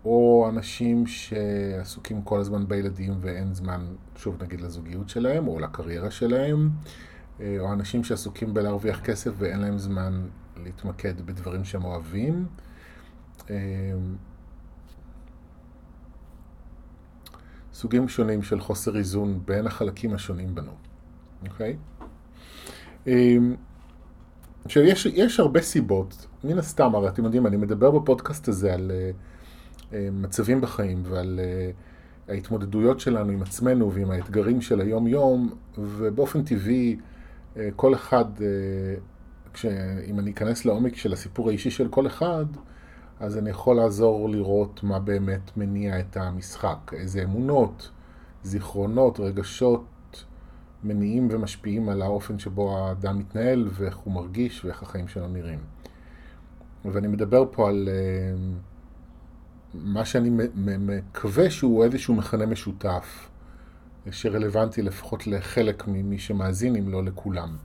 או 0.05 0.47
אנשים 0.49 1.07
שעסוקים 1.07 2.23
כל 2.23 2.41
הזמן 2.41 2.69
בילדים 2.69 3.13
ואין 3.21 3.55
זמן, 3.55 3.87
שוב 4.17 4.43
נגיד, 4.43 4.61
לזוגיות 4.61 5.09
שלהם 5.09 5.49
או 5.49 5.59
לקריירה 5.59 6.11
שלהם, 6.11 6.71
אה, 7.41 7.57
או 7.59 7.73
אנשים 7.73 8.05
שעסוקים 8.05 8.55
בלהרוויח 8.55 9.01
כסף 9.01 9.31
ואין 9.37 9.61
להם 9.61 9.79
זמן 9.79 10.27
להתמקד 10.57 11.21
בדברים 11.21 11.65
שהם 11.65 11.85
אוהבים. 11.85 12.47
סוגים 17.73 18.09
שונים 18.09 18.43
של 18.43 18.61
חוסר 18.61 18.97
איזון 18.97 19.41
בין 19.45 19.67
החלקים 19.67 20.15
השונים 20.15 20.55
בנו, 20.55 20.73
אוקיי? 21.49 21.77
אמ, 23.07 23.55
עכשיו, 24.65 24.83
יש, 24.83 25.07
יש 25.07 25.41
הרבה 25.41 25.63
סיבות, 25.63 26.27
מן 26.45 26.59
הסתם, 26.59 26.95
הרי 26.95 27.09
אתם 27.09 27.25
יודעים, 27.25 27.47
אני 27.47 27.57
מדבר 27.57 27.91
בפודקאסט 27.91 28.49
הזה 28.49 28.75
על 28.75 28.91
uh, 28.91 29.95
מצבים 30.13 30.61
בחיים 30.61 31.03
ועל 31.05 31.41
uh, 31.41 32.31
ההתמודדויות 32.33 33.01
שלנו 33.01 33.33
עם 33.33 33.43
עצמנו 33.43 33.93
ועם 33.93 34.11
האתגרים 34.11 34.61
של 34.61 34.81
היום-יום, 34.81 35.55
ובאופן 35.79 36.43
טבעי, 36.43 36.97
uh, 37.55 37.59
כל 37.77 37.95
אחד, 37.95 38.25
uh, 38.37 38.41
כש, 39.55 39.67
אם 40.07 40.19
אני 40.19 40.31
אכנס 40.31 40.65
לעומק 40.65 40.97
של 40.97 41.13
הסיפור 41.13 41.49
האישי 41.49 41.71
של 41.71 41.89
כל 41.89 42.07
אחד, 42.07 42.47
אז 43.21 43.39
אני 43.39 43.51
יכול 43.51 43.77
לעזור 43.77 44.29
לראות 44.31 44.83
מה 44.83 44.99
באמת 44.99 45.57
מניע 45.57 46.01
את 46.01 46.17
המשחק, 46.17 46.93
איזה 46.93 47.23
אמונות 47.23 47.91
זיכרונות, 48.43 49.21
רגשות, 49.21 50.25
מניעים 50.85 51.29
ומשפיעים 51.31 51.89
על 51.89 52.03
האופן 52.03 52.39
שבו 52.39 52.79
האדם 52.79 53.19
מתנהל 53.19 53.69
ואיך 53.73 53.97
הוא 53.97 54.15
מרגיש 54.15 54.65
ואיך 54.65 54.83
החיים 54.83 55.09
שלו 55.09 55.29
נראים. 55.29 55.59
ואני 56.85 57.09
מדבר 57.09 57.45
פה 57.51 57.69
על 57.69 57.89
אה, 57.89 58.35
מה 59.75 60.05
שאני 60.05 60.31
מקווה 60.79 61.51
שהוא 61.51 61.85
איזשהו 61.85 62.15
מכנה 62.15 62.47
משותף, 62.47 63.29
שרלוונטי 64.11 64.83
לפחות 64.83 65.27
לחלק 65.27 65.89
ממי 65.89 66.19
שמאזין, 66.19 66.77
אם 66.77 66.89
לא 66.89 67.05
לכולם. 67.05 67.57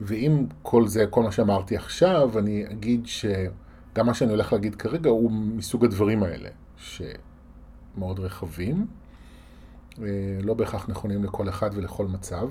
ואם 0.00 0.44
כל 0.62 0.88
זה, 0.88 1.06
כל 1.10 1.22
מה 1.22 1.32
שאמרתי 1.32 1.76
עכשיו, 1.76 2.38
אני 2.38 2.64
אגיד 2.70 3.06
שגם 3.06 4.06
מה 4.06 4.14
שאני 4.14 4.30
הולך 4.30 4.52
להגיד 4.52 4.74
כרגע 4.74 5.10
הוא 5.10 5.32
מסוג 5.32 5.84
הדברים 5.84 6.22
האלה, 6.22 6.48
שמאוד 6.76 8.18
רחבים, 8.18 8.86
אה, 10.02 10.04
לא 10.42 10.54
בהכרח 10.54 10.88
נכונים 10.88 11.24
לכל 11.24 11.48
אחד 11.48 11.70
ולכל 11.74 12.06
מצב. 12.06 12.48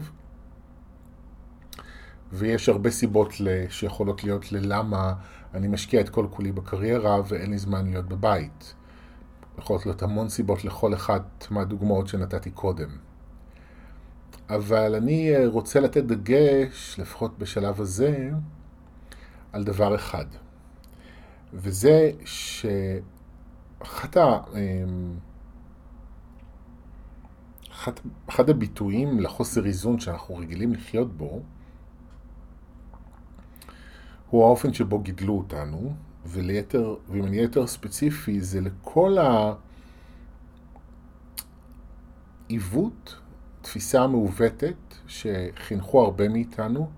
ויש 2.34 2.70
הרבה 2.70 2.92
סיבות 2.92 3.32
שיכולות 3.70 4.24
להיות 4.24 4.52
ללמה 4.52 5.14
אני 5.54 5.68
משקיע 5.68 6.02
את 6.02 6.10
כל 6.10 6.28
כולי 6.30 6.52
בקריירה 6.52 7.22
ואין 7.28 7.52
לי 7.52 7.58
זמן 7.58 7.86
להיות 7.86 8.06
בבית. 8.06 8.74
יכולות 9.58 9.86
להיות 9.86 10.04
המון 10.04 10.30
סיבות 10.30 10.66
לכל 10.66 10.94
אחת 10.94 11.48
מהדוגמאות 11.52 12.08
שנתתי 12.08 12.52
קודם. 12.52 12.90
אבל 14.50 14.96
אני 14.96 15.36
אה, 15.36 15.48
רוצה 15.48 15.80
לתת 15.80 16.04
דגש, 16.04 17.00
לפחות 17.00 17.40
בשלב 17.40 17.82
הזה, 17.82 18.30
על 19.54 19.64
דבר 19.64 19.96
אחד. 19.96 20.26
וזה 21.54 22.12
שאחת 22.26 24.18
ה... 24.18 24.38
אמ, 24.56 25.14
אחד, 28.30 28.50
הביטויים 28.50 29.20
לחוסר 29.20 29.66
איזון 29.66 30.00
שאנחנו 30.00 30.36
רגילים 30.36 30.74
לחיות 30.74 31.18
בו, 31.18 31.42
הוא 34.30 34.46
האופן 34.46 34.74
שבו 34.74 35.00
גידלו 35.00 35.38
אותנו, 35.38 35.94
וליתר, 36.26 36.96
ואם 37.10 37.26
אני 37.26 37.38
יותר 37.38 37.68
ספציפי, 37.68 38.42
זה 38.42 38.62
לכל 38.62 39.18
העיוות, 42.50 43.16
תפיסה 43.62 44.08
מעוותת 44.08 44.76
שחינכו 45.08 46.02
הרבה 46.02 46.30
מאיתנו, 46.30 46.90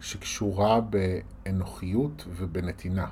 שקשורה 0.00 0.80
באנוכיות 0.80 2.24
ובנתינה. 2.28 3.06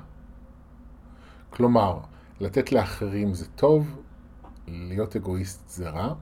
כלומר, 1.49 1.99
לתת 2.39 2.71
לאחרים 2.71 3.33
זה 3.33 3.45
טוב, 3.55 4.01
להיות 4.67 5.15
אגואיסט 5.15 5.69
זה 5.69 5.89
רע, 5.89 6.13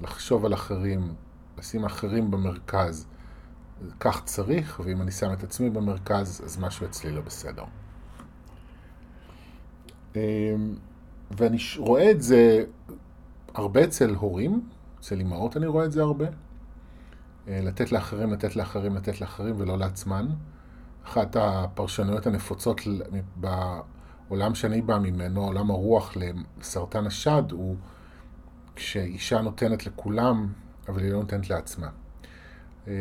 לחשוב 0.00 0.44
על 0.44 0.54
אחרים, 0.54 1.14
לשים 1.58 1.84
אחרים 1.84 2.30
במרכז, 2.30 3.06
כך 4.00 4.24
צריך, 4.24 4.80
ואם 4.84 5.02
אני 5.02 5.10
שם 5.10 5.32
את 5.32 5.42
עצמי 5.42 5.70
במרכז, 5.70 6.42
אז 6.44 6.58
משהו 6.58 6.86
אצלי 6.86 7.10
לא 7.10 7.20
בסדר. 7.20 7.64
אמ, 10.16 10.20
ואני 11.30 11.58
רואה 11.78 12.10
את 12.10 12.22
זה 12.22 12.64
הרבה 13.54 13.84
אצל 13.84 14.14
הורים, 14.14 14.68
אצל 15.00 15.20
אמהות 15.20 15.56
אני 15.56 15.66
רואה 15.66 15.84
את 15.84 15.92
זה 15.92 16.02
הרבה. 16.02 16.26
אה, 17.48 17.60
לתת 17.62 17.92
לאחרים, 17.92 18.32
לתת 18.32 18.56
לאחרים, 18.56 18.96
לתת 18.96 19.20
לאחרים 19.20 19.54
ולא 19.58 19.78
לעצמן. 19.78 20.28
אחת 21.04 21.36
הפרשנויות 21.40 22.26
הנפוצות 22.26 22.80
בעולם 23.36 24.54
שאני 24.54 24.82
בא 24.82 24.98
ממנו, 24.98 25.44
עולם 25.44 25.70
הרוח 25.70 26.16
לסרטן 26.16 27.06
השד, 27.06 27.42
הוא 27.50 27.76
כשאישה 28.76 29.40
נותנת 29.40 29.86
לכולם, 29.86 30.52
אבל 30.88 31.02
היא 31.02 31.12
לא 31.12 31.18
נותנת 31.18 31.50
לעצמה. 31.50 31.88
אמ, 32.86 32.92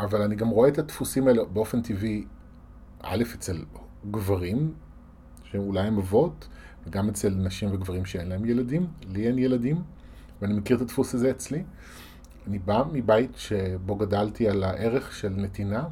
אבל 0.00 0.22
אני 0.22 0.34
גם 0.36 0.48
רואה 0.48 0.68
את 0.68 0.78
הדפוסים 0.78 1.28
האלה 1.28 1.44
באופן 1.44 1.82
טבעי, 1.82 2.24
א', 3.02 3.22
אצל 3.34 3.64
גברים, 4.10 4.74
שאולי 5.44 5.86
הם 5.86 5.98
אבות, 5.98 6.48
וגם 6.86 7.08
אצל 7.08 7.30
נשים 7.30 7.72
וגברים 7.72 8.04
שאין 8.04 8.28
להם 8.28 8.44
ילדים, 8.44 8.86
לי 9.08 9.26
אין 9.26 9.38
ילדים, 9.38 9.82
ואני 10.42 10.54
מכיר 10.54 10.76
את 10.76 10.82
הדפוס 10.82 11.14
הזה 11.14 11.30
אצלי. 11.30 11.62
אני 12.46 12.58
בא 12.58 12.82
מבית 12.92 13.36
שבו 13.36 13.96
גדלתי 13.96 14.48
על 14.48 14.64
הערך 14.64 15.12
של 15.12 15.28
נתינה 15.36 15.84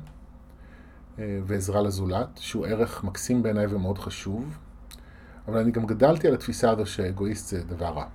אה, 1.18 1.40
ועזרה 1.44 1.82
לזולת, 1.82 2.28
שהוא 2.36 2.66
ערך 2.66 3.04
מקסים 3.04 3.42
בעיניי 3.42 3.66
ומאוד 3.66 3.98
חשוב, 3.98 4.58
אבל 5.48 5.58
אני 5.58 5.70
גם 5.70 5.86
גדלתי 5.86 6.28
על 6.28 6.34
התפיסה 6.34 6.70
הזו 6.70 6.86
שאגואיסט 6.86 7.48
זה 7.48 7.64
דבר 7.64 7.86
רע. 7.86 8.06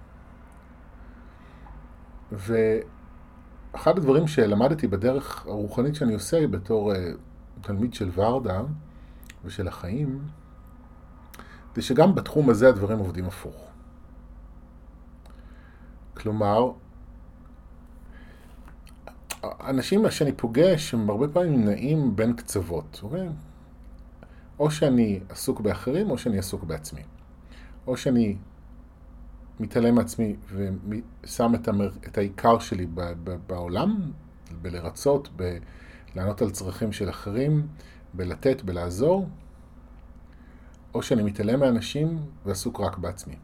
ואחד 3.74 3.98
הדברים 3.98 4.28
שלמדתי 4.28 4.88
בדרך 4.88 5.46
הרוחנית 5.48 5.96
שאני 5.96 6.14
עושה 6.14 6.48
בתור 6.48 6.94
uh, 6.94 6.96
תלמיד 7.62 7.94
של 7.94 8.10
ורדה 8.16 8.62
ושל 9.46 9.68
החיים, 9.68 10.22
זה 11.76 11.82
שגם 11.82 12.16
בתחום 12.16 12.50
הזה 12.50 12.70
הדברים 12.70 13.00
עובדים 13.00 13.26
הפוך. 13.26 13.56
כלומר, 16.14 16.72
אנשים 19.44 20.12
שאני 20.12 20.32
פוגש 20.32 20.94
הם 20.94 21.10
הרבה 21.10 21.28
פעמים 21.28 21.66
נעים 21.66 22.16
בין 22.16 22.34
קצוות, 22.34 23.00
אוקיי? 23.04 23.30
או 24.60 24.72
שאני 24.72 25.20
עסוק 25.30 25.62
באחרים 25.62 26.12
או 26.12 26.18
שאני 26.18 26.38
עסוק 26.38 26.64
בעצמי. 26.64 27.02
או 27.88 27.98
שאני 27.98 28.38
מתעלם 29.60 29.96
מעצמי 29.96 30.36
ושם 31.24 31.56
את, 31.56 31.68
המר... 31.68 31.90
את 32.08 32.18
העיקר 32.18 32.60
שלי 32.60 32.86
ב... 32.86 33.02
ב... 33.24 33.36
בעולם, 33.48 34.12
בלרצות, 34.62 35.30
בלענות 35.36 36.42
על 36.42 36.50
צרכים 36.50 36.92
של 36.92 37.10
אחרים, 37.10 37.68
בלתת, 38.14 38.62
בלעזור, 38.62 39.28
או 40.94 41.04
שאני 41.04 41.24
מתעלם 41.24 41.60
מאנשים 41.60 42.20
ועסוק 42.46 42.80
רק 42.80 42.98
בעצמי. 42.98 43.36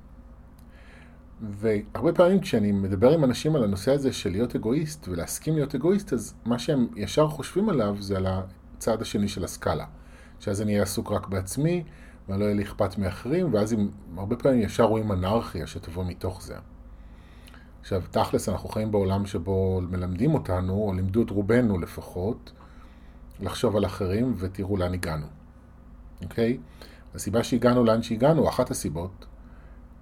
והרבה 1.42 2.14
פעמים 2.14 2.40
כשאני 2.40 2.72
מדבר 2.72 3.14
עם 3.14 3.24
אנשים 3.24 3.56
על 3.56 3.64
הנושא 3.64 3.92
הזה 3.92 4.14
של 4.14 4.30
להיות 4.30 4.56
אגואיסט 4.56 5.08
ולהסכים 5.08 5.56
להיות 5.56 5.76
אגואיסט, 5.76 6.14
אז 6.14 6.34
מה 6.46 6.60
שהם 6.60 6.88
ישר 6.96 7.28
חושבים 7.28 7.70
עליו 7.70 7.96
זה 8.00 8.18
על 8.18 8.28
הצד 8.78 9.02
השני 9.02 9.28
של 9.28 9.44
הסקאלה. 9.44 9.86
שאז 10.40 10.62
אני 10.62 10.72
אהיה 10.72 10.84
עסוק 10.84 11.12
רק 11.12 11.28
בעצמי, 11.28 11.84
ולא 12.30 12.46
יהיה 12.46 12.56
לי 12.56 12.64
אכפת 12.64 12.98
מאחרים, 12.98 13.54
ואז 13.54 13.74
הם 13.74 13.90
הרבה 14.18 14.36
פעמים 14.36 14.62
ישר 14.62 14.84
רואים 14.84 15.12
אנרכיה 15.12 15.68
שתבוא 15.68 16.06
מתוך 16.06 16.42
זה. 16.42 16.56
עכשיו, 17.82 18.04
תכלס, 18.12 18.50
אנחנו 18.50 18.70
חיים 18.70 18.92
בעולם 18.92 19.26
שבו 19.26 19.82
מלמדים 19.90 20.34
אותנו, 20.34 20.74
או 20.74 20.94
לימדו 20.94 21.22
את 21.22 21.30
רובנו 21.30 21.80
לפחות, 21.80 22.52
לחשוב 23.40 23.76
על 23.76 23.86
אחרים, 23.86 24.36
ותראו 24.38 24.78
לאן 24.78 24.94
הגענו, 24.94 25.26
אוקיי? 26.24 26.58
הסיבה 27.16 27.44
שהגענו 27.44 27.84
לאן 27.84 28.02
שהגענו, 28.02 28.50
אחת 28.50 28.72
הסיבות, 28.72 29.26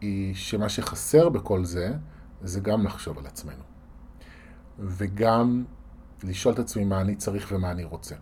היא 0.02 0.36
שמה 0.36 0.70
שחסר 0.70 1.30
בכל 1.30 1.66
זה, 1.66 1.94
זה 2.42 2.60
גם 2.60 2.86
לחשוב 2.86 3.18
על 3.18 3.26
עצמנו. 3.26 3.63
וגם 4.80 5.63
לשאול 6.24 6.54
את 6.54 6.60
עצמי 6.60 6.86
מה 6.86 7.02
אני 7.02 7.16
צריך 7.16 7.52
ומה 7.52 7.72
אני 7.72 7.84
רוצה. 7.84 8.16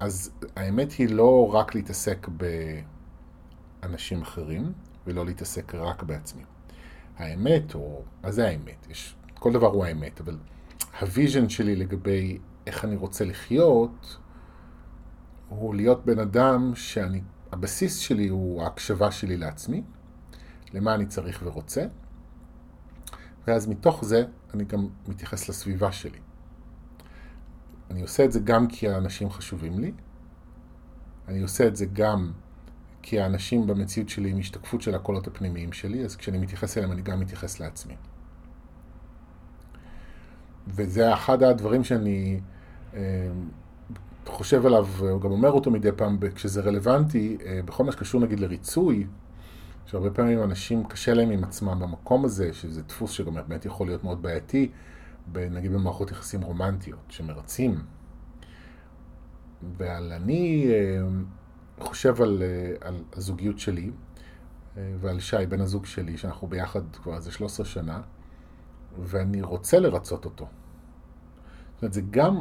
אז 0.00 0.30
האמת 0.56 0.92
היא 0.92 1.08
לא 1.08 1.54
רק 1.54 1.74
להתעסק 1.74 2.28
באנשים 3.82 4.22
אחרים, 4.22 4.72
ולא 5.06 5.26
להתעסק 5.26 5.74
רק 5.74 6.02
בעצמי. 6.02 6.42
האמת, 7.16 7.74
או... 7.74 8.02
מה 8.22 8.30
זה 8.30 8.48
האמת? 8.48 8.86
יש... 8.90 9.16
כל 9.34 9.52
דבר 9.52 9.66
הוא 9.66 9.84
האמת, 9.84 10.20
אבל 10.20 10.38
ה 11.00 11.07
vision 11.07 11.48
שלי 11.48 11.76
לגבי 11.76 12.38
איך 12.66 12.84
אני 12.84 12.96
רוצה 12.96 13.24
לחיות, 13.24 14.18
הוא 15.48 15.74
להיות 15.74 16.06
בן 16.06 16.18
אדם 16.18 16.72
שאני... 16.74 17.22
הבסיס 17.52 17.98
שלי 17.98 18.28
הוא 18.28 18.62
ההקשבה 18.62 19.10
שלי 19.10 19.36
לעצמי, 19.36 19.82
למה 20.72 20.94
אני 20.94 21.06
צריך 21.06 21.40
ורוצה, 21.44 21.86
ואז 23.46 23.66
מתוך 23.68 24.04
זה 24.04 24.24
אני 24.54 24.64
גם 24.64 24.88
מתייחס 25.08 25.48
לסביבה 25.48 25.92
שלי. 25.92 26.18
אני 27.90 28.02
עושה 28.02 28.24
את 28.24 28.32
זה 28.32 28.40
גם 28.40 28.66
כי 28.66 28.88
האנשים 28.88 29.30
חשובים 29.30 29.78
לי, 29.78 29.92
אני 31.28 31.42
עושה 31.42 31.66
את 31.66 31.76
זה 31.76 31.86
גם 31.92 32.32
כי 33.02 33.20
האנשים 33.20 33.66
במציאות 33.66 34.08
שלי 34.08 34.30
הם 34.30 34.38
השתקפות 34.38 34.82
של 34.82 34.94
הקולות 34.94 35.26
הפנימיים 35.26 35.72
שלי, 35.72 36.04
אז 36.04 36.16
כשאני 36.16 36.38
מתייחס 36.38 36.78
אליהם 36.78 36.92
אני 36.92 37.02
גם 37.02 37.20
מתייחס 37.20 37.60
לעצמי. 37.60 37.94
וזה 40.68 41.14
אחד 41.14 41.42
הדברים 41.42 41.84
שאני 41.84 42.40
אה, 42.94 43.00
חושב 44.26 44.66
עליו, 44.66 44.86
גם 45.22 45.30
אומר 45.30 45.50
אותו 45.50 45.70
מדי 45.70 45.92
פעם 45.96 46.18
כשזה 46.34 46.60
רלוונטי, 46.60 47.36
אה, 47.46 47.60
בכל 47.64 47.84
מה 47.84 47.92
שקשור 47.92 48.20
נגיד 48.20 48.40
לריצוי, 48.40 49.06
שהרבה 49.86 50.10
פעמים 50.10 50.42
אנשים 50.42 50.84
קשה 50.84 51.14
להם 51.14 51.30
עם 51.30 51.44
עצמם 51.44 51.78
במקום 51.80 52.24
הזה, 52.24 52.52
שזה 52.52 52.82
דפוס 52.82 53.10
שגם 53.10 53.34
באמת 53.34 53.64
יכול 53.64 53.86
להיות 53.86 54.04
מאוד 54.04 54.22
בעייתי, 54.22 54.70
נגיד 55.34 55.72
במערכות 55.72 56.10
יחסים 56.10 56.42
רומנטיות, 56.42 57.04
שמרצים. 57.08 57.84
ועל 59.76 60.12
אני 60.12 60.66
אה, 60.70 61.06
חושב 61.78 62.22
על, 62.22 62.42
אה, 62.42 62.88
על 62.88 63.02
הזוגיות 63.12 63.58
שלי, 63.58 63.90
ועל 65.00 65.20
שי, 65.20 65.46
בן 65.48 65.60
הזוג 65.60 65.86
שלי, 65.86 66.18
שאנחנו 66.18 66.48
ביחד 66.48 66.96
כבר 66.96 67.16
איזה 67.16 67.32
13 67.32 67.66
שנה, 67.66 68.00
ואני 68.98 69.42
רוצה 69.42 69.78
לרצות 69.78 70.24
אותו. 70.24 70.48
זאת 71.74 71.82
אומרת, 71.82 71.92
זה 71.92 72.00
גם 72.10 72.40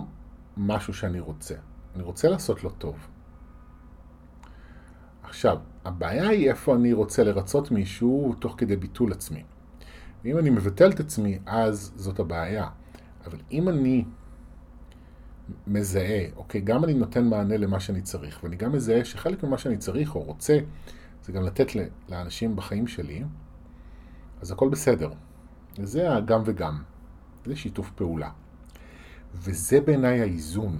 משהו 0.58 0.94
שאני 0.94 1.20
רוצה. 1.20 1.56
אני 1.96 2.04
רוצה 2.04 2.30
לעשות 2.30 2.64
לו 2.64 2.70
טוב. 2.70 3.08
עכשיו, 5.24 5.58
הבעיה 5.86 6.30
היא 6.30 6.50
איפה 6.50 6.76
אני 6.76 6.94
רוצה 6.94 7.24
לרצות 7.24 7.72
מישהו 7.72 8.36
תוך 8.40 8.56
כדי 8.58 8.76
ביטול 8.76 9.12
עצמי. 9.12 9.44
ואם 10.26 10.38
אני 10.38 10.50
מבטל 10.50 10.90
את 10.90 11.00
עצמי, 11.00 11.40
אז 11.46 11.92
זאת 11.96 12.20
הבעיה. 12.20 12.68
אבל 13.26 13.38
אם 13.52 13.70
אני 13.70 14.06
מזהה, 15.68 16.26
אוקיי, 16.36 16.62
גם 16.62 16.84
אני 16.84 16.94
נותן 16.94 17.26
מענה 17.28 17.58
למה 17.58 17.80
שאני 17.80 18.02
צריך, 18.02 18.44
ואני 18.44 18.56
גם 18.56 18.72
מזהה 18.72 19.06
שחלק 19.06 19.44
ממה 19.44 19.58
שאני 19.58 19.78
צריך 19.78 20.16
או 20.16 20.24
רוצה, 20.24 20.58
זה 21.24 21.32
גם 21.32 21.44
לתת 21.44 21.68
לאנשים 22.10 22.56
בחיים 22.56 22.88
שלי, 22.88 23.24
אז 24.42 24.52
הכל 24.52 24.70
בסדר. 24.70 25.12
וזה 25.80 26.16
הגם 26.16 26.42
וגם. 26.46 26.84
זה 27.46 27.56
שיתוף 27.56 27.92
פעולה. 27.92 28.30
וזה 29.36 29.82
בעיניי 29.82 30.22
האיזון. 30.22 30.78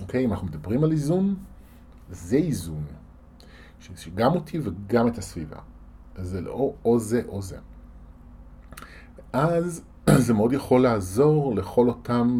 אוקיי? 0.00 0.24
אם 0.24 0.32
אנחנו 0.32 0.46
מדברים 0.46 0.84
על 0.84 0.92
איזון, 0.92 1.36
זה 2.10 2.36
איזון. 2.36 2.84
שגם 3.80 4.32
אותי 4.34 4.58
וגם 4.62 5.08
את 5.08 5.18
הסביבה. 5.18 5.58
זה 6.16 6.40
לא 6.40 6.74
או 6.84 6.98
זה 6.98 7.22
או 7.28 7.42
זה. 7.42 7.58
אז 9.32 9.82
זה 10.26 10.34
מאוד 10.34 10.52
יכול 10.52 10.82
לעזור 10.82 11.54
לכל 11.54 11.88
אותם 11.88 12.38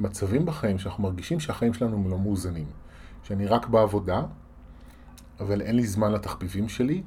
מצבים 0.00 0.46
בחיים 0.46 0.78
שאנחנו 0.78 1.02
מרגישים 1.02 1.40
שהחיים 1.40 1.74
שלנו 1.74 2.08
לא 2.08 2.18
מאוזנים. 2.18 2.66
שאני 3.22 3.46
רק 3.46 3.66
בעבודה, 3.66 4.22
אבל 5.40 5.60
אין 5.60 5.76
לי 5.76 5.86
זמן 5.86 6.12
לתחביבים 6.12 6.68
שלי, 6.68 7.02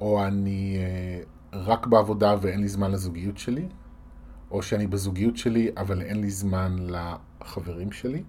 או 0.00 0.24
אני 0.26 0.76
אה, 0.78 1.20
רק 1.52 1.86
בעבודה 1.86 2.34
ואין 2.40 2.60
לי 2.60 2.68
זמן 2.68 2.90
לזוגיות 2.90 3.38
שלי, 3.38 3.68
או 4.50 4.62
שאני 4.62 4.86
בזוגיות 4.86 5.36
שלי 5.36 5.70
אבל 5.76 6.02
אין 6.02 6.20
לי 6.20 6.30
זמן 6.30 6.76
לחברים 6.80 7.92
שלי, 7.92 8.22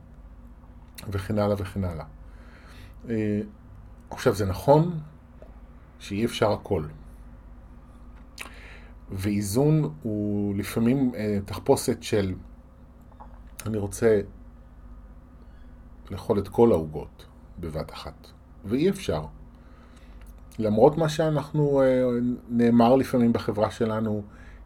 וכן 1.10 1.40
הלאה 1.40 1.56
וכן 1.60 1.84
הלאה. 1.84 2.06
אה, 3.10 3.42
עכשיו 4.10 4.36
זה 4.36 4.46
נכון 4.46 5.00
שאי 6.00 6.26
אפשר 6.26 6.52
הכל. 6.52 6.84
ואיזון 9.12 9.94
הוא 10.04 10.56
לפעמים 10.56 11.12
אה, 11.16 11.38
תחפושת 11.46 12.04
של 12.04 12.34
אני 13.66 13.78
רוצה 13.78 14.22
לאכול 16.12 16.40
את 16.40 16.48
כל 16.48 16.72
העוגות 16.72 17.26
בבת 17.60 17.92
אחת, 17.94 18.28
ואי 18.66 18.90
אפשר. 18.90 19.26
למרות 20.60 20.98
מה 20.98 21.10
שאנחנו, 21.10 21.82
אה, 21.82 22.04
נאמר 22.50 22.96
לפעמים 22.96 23.34
בחברה 23.34 23.72
שלנו, 23.72 24.24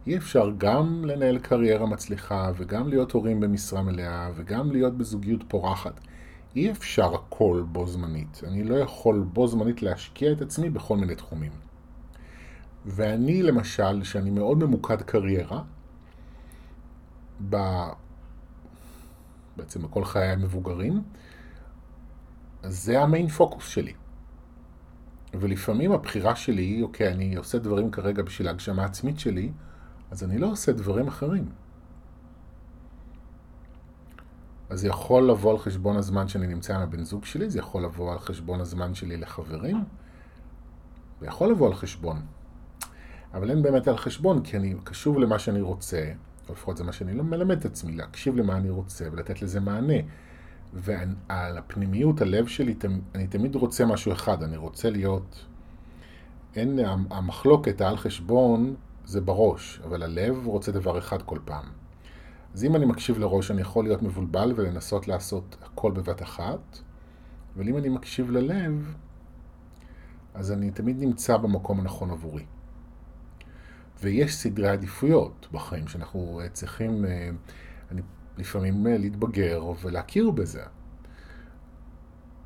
אי 0.08 0.18
אפשר 0.18 0.52
גם 0.58 1.06
לנהל 1.06 1.40
קריירה 1.40 1.86
מצליחה, 1.86 2.52
וגם 2.56 2.88
להיות 2.88 3.12
הורים 3.12 3.40
במשרה 3.40 3.82
מלאה, 3.82 4.30
וגם 4.36 4.72
להיות 4.72 4.98
בזוגיות 4.98 5.44
פורחת. 5.48 6.00
אי 6.56 6.72
אפשר 6.72 7.14
הכל 7.16 7.64
בו 7.72 7.88
זמנית. 7.88 8.42
אני 8.48 8.64
לא 8.64 8.76
יכול 8.76 9.20
בו 9.34 9.48
זמנית 9.48 9.82
להשקיע 9.82 10.32
את 10.32 10.42
עצמי 10.42 10.70
בכל 10.70 10.98
מיני 10.98 11.16
תחומים. 11.16 11.52
ואני 12.90 13.44
למשל, 13.44 14.04
שאני 14.04 14.30
מאוד 14.30 14.58
ממוקד 14.58 15.02
קריירה, 15.02 15.64
ב... 17.50 17.58
בעצם 19.58 19.82
בכל 19.82 20.06
חיי 20.06 20.28
המבוגרים, 20.28 21.04
זה 22.64 23.02
המיין 23.02 23.28
פוקוס 23.28 23.68
שלי. 23.68 23.94
ולפעמים 25.34 25.92
הבחירה 25.92 26.36
שלי 26.36 26.62
היא, 26.62 26.84
אוקיי, 26.84 27.12
אני 27.12 27.36
עושה 27.36 27.60
דברים 27.60 27.92
כרגע 27.92 28.24
בשביל 28.24 28.48
ההגשמה 28.48 28.82
העצמית 28.82 29.20
שלי, 29.20 29.52
אז 30.12 30.24
אני 30.24 30.38
לא 30.38 30.48
עושה 30.48 30.72
דברים 30.72 31.08
אחרים. 31.08 31.50
אז 34.70 34.80
זה 34.80 34.88
יכול 34.88 35.30
לבוא 35.30 35.52
על 35.52 35.58
חשבון 35.58 35.98
הזמן 35.98 36.28
שאני 36.28 36.48
נמצא 36.48 36.76
עם 36.76 36.82
הבן 36.82 37.04
זוג 37.04 37.26
שלי, 37.26 37.50
זה 37.50 37.60
יכול 37.60 37.84
לבוא 37.84 38.12
על 38.12 38.20
חשבון 38.20 38.62
הזמן 38.62 38.94
שלי 38.94 39.18
לחברים, 39.18 39.84
זה 41.20 41.28
יכול 41.28 41.52
לבוא 41.52 41.68
על 41.68 41.74
חשבון. 41.74 42.22
אבל 43.34 43.50
אין 43.50 43.62
באמת 43.62 43.88
על 43.88 43.98
חשבון, 43.98 44.44
כי 44.44 44.58
אני 44.58 44.76
קשוב 44.84 45.20
למה 45.20 45.40
שאני 45.40 45.62
רוצה, 45.62 46.12
או 46.48 46.54
לפחות 46.54 46.78
זה 46.78 46.84
מה 46.84 46.94
שאני 46.94 47.14
לא 47.14 47.24
מלמד 47.24 47.58
את 47.58 47.66
עצמי, 47.66 47.92
להקשיב 47.96 48.36
למה 48.36 48.58
אני 48.58 48.70
רוצה 48.70 49.06
ולתת 49.12 49.42
לזה 49.42 49.60
מענה. 49.60 49.94
ועל 50.74 51.58
הפנימיות, 51.58 52.22
הלב 52.22 52.48
שלי, 52.48 52.76
אני 53.16 53.28
תמיד 53.28 53.56
רוצה 53.56 53.86
משהו 53.86 54.12
אחד, 54.12 54.44
אני 54.44 54.58
רוצה 54.58 54.90
להיות... 54.90 55.46
אין, 56.56 56.80
המחלוקת, 57.10 57.82
העל 57.82 57.98
חשבון, 57.98 58.76
זה 59.06 59.22
בראש, 59.22 59.82
אבל 59.84 60.04
הלב 60.04 60.46
רוצה 60.46 60.72
דבר 60.72 60.98
אחד 60.98 61.22
כל 61.22 61.40
פעם. 61.46 61.66
אז 62.54 62.64
אם 62.64 62.76
אני 62.76 62.86
מקשיב 62.86 63.20
לראש, 63.20 63.52
אני 63.52 63.62
יכול 63.62 63.84
להיות 63.84 64.02
מבולבל 64.02 64.54
ולנסות 64.56 65.08
לעשות 65.08 65.58
הכל 65.62 65.92
בבת 65.92 66.22
אחת, 66.22 66.80
אבל 67.56 67.68
אם 67.68 67.78
אני 67.78 67.90
מקשיב 67.90 68.32
ללב, 68.32 68.96
אז 70.34 70.52
אני 70.52 70.72
תמיד 70.72 71.00
נמצא 71.00 71.38
במקום 71.38 71.80
הנכון 71.80 72.12
עבורי. 72.12 72.46
ויש 74.02 74.36
סדרי 74.36 74.70
עדיפויות 74.70 75.48
בחיים 75.52 75.88
שאנחנו 75.88 76.42
צריכים, 76.54 77.06
אה, 77.06 77.30
אני 77.92 78.02
לפעמים 78.38 78.88
אה, 78.88 78.98
להתבגר 78.98 79.72
ולהכיר 79.82 80.32
בזה. 80.32 80.64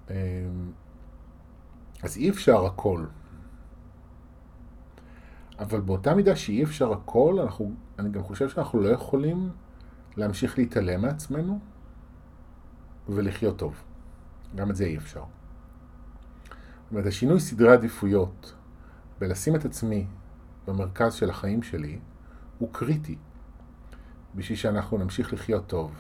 אה, 0.09 0.15
אז 2.03 2.17
אי 2.17 2.29
אפשר 2.29 2.65
הכל. 2.65 3.05
אבל 5.59 5.81
באותה 5.81 6.15
מידה 6.15 6.35
שאי 6.35 6.63
אפשר 6.63 6.91
הכל, 6.91 7.39
אנחנו, 7.43 7.73
אני 7.99 8.09
גם 8.09 8.23
חושב 8.23 8.49
שאנחנו 8.49 8.81
לא 8.81 8.89
יכולים 8.89 9.49
להמשיך 10.17 10.57
להתעלם 10.57 11.01
מעצמנו 11.01 11.59
ולחיות 13.09 13.57
טוב. 13.57 13.83
גם 14.55 14.71
את 14.71 14.75
זה 14.75 14.85
אי 14.85 14.97
אפשר. 14.97 15.23
זאת 15.23 16.91
אומרת, 16.91 17.05
השינוי 17.05 17.39
סדרי 17.39 17.73
עדיפויות 17.73 18.53
בלשים 19.19 19.55
את 19.55 19.65
עצמי 19.65 20.07
במרכז 20.67 21.13
של 21.13 21.29
החיים 21.29 21.63
שלי 21.63 21.99
הוא 22.59 22.69
קריטי 22.71 23.17
בשביל 24.35 24.57
שאנחנו 24.57 24.97
נמשיך 24.97 25.33
לחיות 25.33 25.67
טוב 25.67 25.91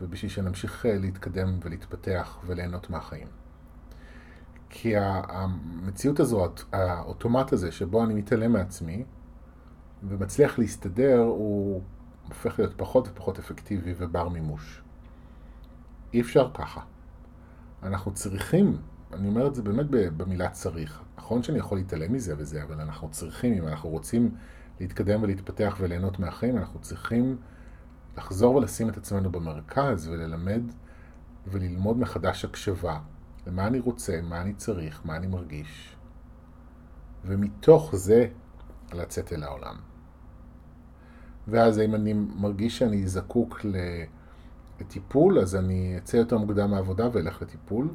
ובשביל 0.00 0.30
שנמשיך 0.30 0.86
אה, 0.86 0.98
להתקדם 0.98 1.58
ולהתפתח 1.62 2.38
וליהנות 2.46 2.90
מהחיים. 2.90 3.26
כי 4.70 4.92
המציאות 4.96 6.20
הזאת, 6.20 6.60
האוטומט 6.72 7.52
הזה 7.52 7.72
שבו 7.72 8.04
אני 8.04 8.14
מתעלם 8.14 8.52
מעצמי 8.52 9.04
ומצליח 10.08 10.58
להסתדר, 10.58 11.18
הוא 11.18 11.82
הופך 12.28 12.58
להיות 12.58 12.72
פחות 12.76 13.08
ופחות 13.08 13.38
אפקטיבי 13.38 13.94
ובר 13.96 14.28
מימוש. 14.28 14.82
אי 16.12 16.20
אפשר 16.20 16.50
ככה. 16.54 16.80
אנחנו 17.82 18.14
צריכים, 18.14 18.76
אני 19.12 19.28
אומר 19.28 19.46
את 19.46 19.54
זה 19.54 19.62
באמת 19.62 19.86
במילה 20.16 20.50
צריך. 20.50 21.02
נכון 21.28 21.42
שאני 21.42 21.58
יכול 21.58 21.78
להתעלם 21.78 22.12
מזה 22.12 22.34
וזה, 22.38 22.62
אבל 22.62 22.80
אנחנו 22.80 23.10
צריכים, 23.10 23.52
אם 23.52 23.68
אנחנו 23.68 23.88
רוצים 23.88 24.34
להתקדם 24.80 25.22
ולהתפתח 25.22 25.76
וליהנות 25.80 26.18
מהחיים, 26.18 26.58
אנחנו 26.58 26.80
צריכים 26.80 27.36
לחזור 28.16 28.54
ולשים 28.54 28.88
את 28.88 28.96
עצמנו 28.96 29.30
במרכז 29.30 30.08
וללמד 30.08 30.62
וללמוד 31.46 31.98
מחדש 31.98 32.44
הקשבה 32.44 32.98
למה 33.46 33.66
אני 33.66 33.78
רוצה, 33.78 34.20
מה 34.22 34.40
אני 34.40 34.54
צריך, 34.54 35.00
מה 35.04 35.16
אני 35.16 35.26
מרגיש, 35.26 35.96
ומתוך 37.24 37.96
זה 37.96 38.26
לצאת 38.92 39.32
אל 39.32 39.42
העולם. 39.42 39.76
ואז 41.48 41.80
אם 41.80 41.94
אני 41.94 42.12
מרגיש 42.12 42.78
שאני 42.78 43.06
זקוק 43.06 43.60
לטיפול, 44.80 45.38
אז 45.38 45.56
אני 45.56 45.98
אצא 45.98 46.16
יותר 46.16 46.38
מוקדם 46.38 46.70
מהעבודה 46.70 47.08
ואלך 47.12 47.42
לטיפול. 47.42 47.88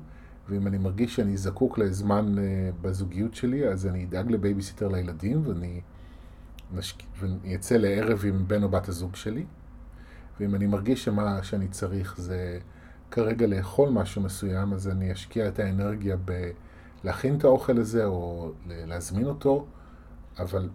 ואם 0.50 0.68
אני 0.68 0.78
מרגיש 0.78 1.16
שאני 1.16 1.38
זקוק 1.38 1.78
לזמן 1.78 2.40
אה, 2.40 2.70
בזוגיות 2.82 3.36
שלי, 3.36 3.68
אז 3.68 3.88
אני 3.88 4.06
אדאג 4.06 4.32
לבייביסיטר 4.32 4.88
לילדים 4.88 5.48
ואני, 5.48 5.82
נשק... 6.74 7.04
אצא 7.56 7.76
לערב 7.76 8.24
עם 8.26 8.48
בן 8.48 8.64
או 8.64 8.70
בת 8.70 8.88
הזוג 8.88 9.16
שלי. 9.16 9.46
ואם 10.40 10.56
אני 10.56 10.68
מרגיש 10.68 11.04
שמה 11.04 11.44
שאני 11.44 11.68
צריך 11.68 12.16
זה 12.18 12.60
כרגע 13.12 13.48
לאכול 13.48 13.90
משהו 13.90 14.22
מסוים, 14.22 14.74
אז 14.74 14.88
אני 14.88 15.12
אשקיע 15.12 15.48
את 15.48 15.60
האנרגיה 15.60 16.18
בלהכין 17.04 17.38
את 17.38 17.44
האוכל 17.44 17.78
הזה 17.78 18.06
או 18.06 18.52
להזמין 18.68 19.26
אותו, 19.26 19.66
אבל... 20.40 20.70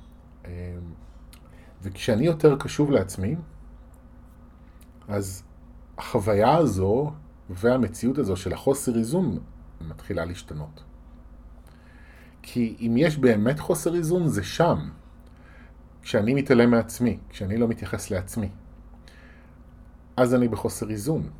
אה, 0.47 0.77
וכשאני 1.83 2.27
יותר 2.27 2.57
קשוב 2.59 2.91
לעצמי, 2.91 3.37
אז 5.09 5.43
החוויה 5.99 6.57
הזו 6.57 7.13
והמציאות 7.51 8.19
הזו 8.19 8.37
של 8.37 8.53
החוסר 8.53 8.97
איזון 8.97 9.39
מתחילה 9.81 10.25
להשתנות. 10.25 10.83
כי 12.43 12.77
אם 12.81 12.95
יש 12.97 13.19
באמת 13.19 13.59
חוסר 13.61 13.95
איזון, 13.95 14.29
זה 14.29 14.43
שם. 14.43 14.89
כשאני 16.03 16.35
מתעלם 16.35 16.71
מעצמי, 16.71 17.19
כשאני 17.29 17.57
לא 17.57 17.69
מתייחס 17.69 18.11
לעצמי. 18.11 18.49
אז 20.17 20.35
אני 20.35 20.49
בחוסר 20.49 20.91
איזון. 20.91 21.31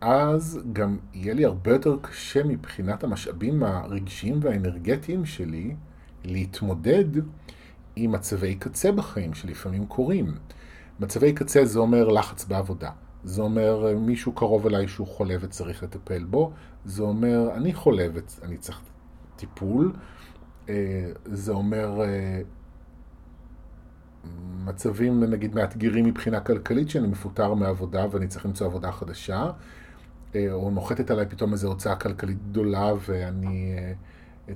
אז 0.00 0.60
גם 0.72 0.98
יהיה 1.14 1.34
לי 1.34 1.44
הרבה 1.44 1.70
יותר 1.70 1.96
קשה 2.02 2.44
מבחינת 2.44 3.04
המשאבים 3.04 3.62
הרגשיים 3.62 4.38
והאנרגטיים 4.42 5.24
שלי 5.24 5.74
להתמודד 6.24 7.04
עם 7.96 8.12
מצבי 8.12 8.54
קצה 8.54 8.92
בחיים 8.92 9.34
שלפעמים 9.34 9.86
קורים. 9.86 10.34
מצבי 11.00 11.32
קצה 11.32 11.64
זה 11.64 11.78
אומר 11.78 12.08
לחץ 12.08 12.44
בעבודה, 12.44 12.90
זה 13.24 13.42
אומר 13.42 13.86
אה, 13.88 13.94
מישהו 13.94 14.32
קרוב 14.32 14.66
אליי 14.66 14.88
שהוא 14.88 15.06
חולה 15.06 15.34
וצריך 15.40 15.82
לטפל 15.82 16.24
בו, 16.24 16.52
זה 16.84 17.02
אומר 17.02 17.50
אני 17.54 17.74
חולה 17.74 18.06
ואני 18.12 18.56
צריך 18.56 18.80
טיפול, 19.36 19.92
אה, 20.68 20.74
זה 21.24 21.52
אומר 21.52 22.02
אה, 22.02 22.40
מצבים 24.64 25.24
נגיד 25.24 25.54
מאתגרים 25.54 26.04
מבחינה 26.04 26.40
כלכלית 26.40 26.90
שאני 26.90 27.08
מפוטר 27.08 27.54
מעבודה 27.54 28.06
ואני 28.10 28.28
צריך 28.28 28.46
למצוא 28.46 28.66
עבודה 28.66 28.92
חדשה, 28.92 29.50
או 30.36 30.70
נוחתת 30.70 31.10
עליי 31.10 31.26
פתאום 31.26 31.52
איזו 31.52 31.68
הוצאה 31.68 31.96
כלכלית 31.96 32.38
גדולה 32.50 32.92
ואני 33.08 33.74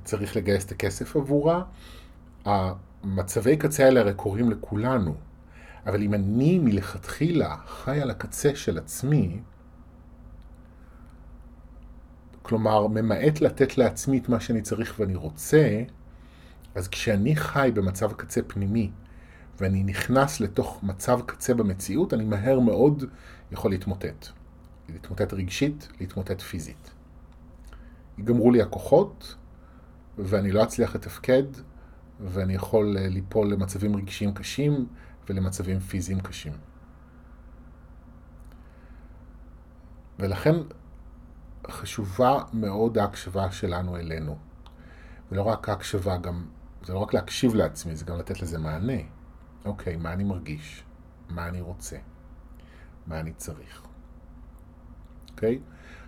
צריך 0.04 0.36
לגייס 0.36 0.64
את 0.66 0.72
הכסף 0.72 1.16
עבורה. 1.16 1.62
המצבי 2.44 3.56
קצה 3.56 3.84
האלה 3.84 4.00
הרי 4.00 4.14
קורים 4.14 4.50
לכולנו, 4.50 5.14
אבל 5.86 6.02
אם 6.02 6.14
אני 6.14 6.58
מלכתחילה 6.58 7.56
חי 7.66 8.00
על 8.00 8.10
הקצה 8.10 8.56
של 8.56 8.78
עצמי, 8.78 9.40
כלומר, 12.42 12.86
ממעט 12.86 13.40
לתת 13.40 13.78
לעצמי 13.78 14.18
את 14.18 14.28
מה 14.28 14.40
שאני 14.40 14.62
צריך 14.62 14.94
ואני 14.98 15.14
רוצה, 15.14 15.82
אז 16.74 16.88
כשאני 16.88 17.36
חי 17.36 17.70
במצב 17.74 18.12
קצה 18.12 18.40
פנימי, 18.46 18.90
ואני 19.60 19.84
נכנס 19.84 20.40
לתוך 20.40 20.82
מצב 20.82 21.20
קצה 21.26 21.54
במציאות, 21.54 22.14
אני 22.14 22.24
מהר 22.24 22.60
מאוד 22.60 23.04
יכול 23.52 23.70
להתמוטט. 23.70 24.26
להתמוטט 24.88 25.32
רגשית, 25.32 25.88
להתמוטט 26.00 26.40
פיזית. 26.40 26.90
ייגמרו 28.18 28.50
לי 28.50 28.62
הכוחות, 28.62 29.34
ואני 30.18 30.52
לא 30.52 30.62
אצליח 30.62 30.94
לתפקד, 30.94 31.44
ואני 32.20 32.54
יכול 32.54 32.96
אה, 32.98 33.08
ליפול 33.08 33.52
למצבים 33.52 33.96
רגשיים 33.96 34.34
קשים 34.34 34.86
ולמצבים 35.28 35.80
פיזיים 35.80 36.20
קשים. 36.20 36.52
ולכן 40.18 40.54
חשובה 41.70 42.42
מאוד 42.52 42.98
ההקשבה 42.98 43.50
שלנו 43.50 43.96
אלינו. 43.96 44.38
ולא 45.32 45.42
רק 45.42 45.68
ההקשבה, 45.68 46.16
גם, 46.16 46.46
זה 46.82 46.92
לא 46.92 46.98
רק 46.98 47.14
להקשיב 47.14 47.54
לעצמי, 47.54 47.96
זה 47.96 48.04
גם 48.04 48.18
לתת 48.18 48.42
לזה 48.42 48.58
מענה. 48.58 49.02
אוקיי, 49.64 49.96
מה 49.96 50.12
אני 50.12 50.24
מרגיש? 50.24 50.84
מה 51.28 51.48
אני 51.48 51.60
רוצה? 51.60 51.96
מה 53.06 53.20
אני 53.20 53.32
צריך? 53.32 53.82
אוקיי? 55.30 55.60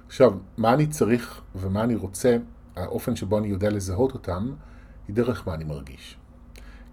עכשיו, 0.07 0.39
מה 0.57 0.75
אני 0.75 0.87
צריך 0.87 1.43
ומה 1.55 1.85
אני 1.85 1.95
רוצה, 1.95 2.37
האופן 2.77 3.17
שבו 3.17 3.39
אני 3.39 3.49
יודע 3.49 3.71
לזהות 3.71 4.13
אותם, 4.13 4.55
היא 5.09 5.17
דרך 5.17 5.49
מה 5.49 5.55
אני 5.55 5.65
מרגיש. 5.65 6.19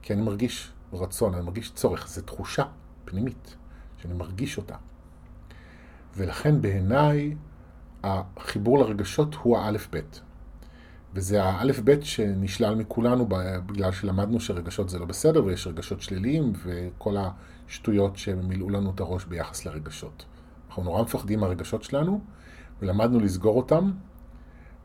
כי 0.01 0.13
אני 0.13 0.21
מרגיש 0.21 0.73
רצון, 1.01 1.33
אני 1.33 1.43
מרגיש 1.43 1.71
צורך, 1.71 2.07
זו 2.07 2.21
תחושה 2.21 2.63
פנימית, 3.05 3.55
שאני 3.97 4.13
מרגיש 4.13 4.57
אותה. 4.57 4.75
ולכן 6.17 6.61
בעיניי 6.61 7.35
החיבור 8.03 8.79
לרגשות 8.79 9.35
הוא 9.35 9.57
האלף-בית. 9.57 10.21
וזה 11.13 11.43
האלף-בית 11.43 12.03
שנשלל 12.03 12.75
מכולנו 12.75 13.27
בגלל 13.65 13.91
שלמדנו 13.91 14.39
שרגשות 14.39 14.89
זה 14.89 14.99
לא 14.99 15.05
בסדר 15.05 15.45
ויש 15.45 15.67
רגשות 15.67 16.01
שליליים 16.01 16.53
וכל 16.63 17.15
השטויות 17.17 18.17
שמילאו 18.17 18.69
לנו 18.69 18.91
את 18.95 18.99
הראש 18.99 19.25
ביחס 19.25 19.65
לרגשות. 19.65 20.25
אנחנו 20.67 20.83
נורא 20.83 21.01
מפחדים 21.01 21.39
מהרגשות 21.39 21.83
שלנו 21.83 22.21
ולמדנו 22.81 23.19
לסגור 23.19 23.57
אותם 23.57 23.91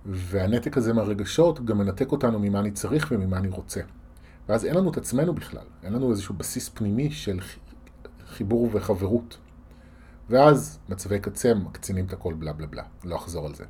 והנתק 0.06 0.76
הזה 0.76 0.92
מהרגשות 0.92 1.64
גם 1.64 1.78
מנתק 1.78 2.12
אותנו 2.12 2.38
ממה 2.38 2.60
אני 2.60 2.70
צריך 2.70 3.08
וממה 3.10 3.36
אני 3.36 3.48
רוצה. 3.48 3.80
ואז 4.48 4.64
אין 4.64 4.74
לנו 4.74 4.90
את 4.90 4.96
עצמנו 4.96 5.34
בכלל, 5.34 5.66
אין 5.82 5.92
לנו 5.92 6.10
איזשהו 6.10 6.34
בסיס 6.34 6.68
פנימי 6.68 7.10
של 7.10 7.40
חיבור 8.26 8.68
וחברות. 8.72 9.38
ואז 10.30 10.78
מצבי 10.88 11.20
קצה 11.20 11.54
מקצינים 11.54 12.06
את 12.06 12.12
הכל 12.12 12.34
בלה 12.34 12.52
בלה 12.52 12.66
בלה, 12.66 12.82
לא 13.04 13.16
אחזור 13.16 13.46
על 13.46 13.54
זה. 13.54 13.64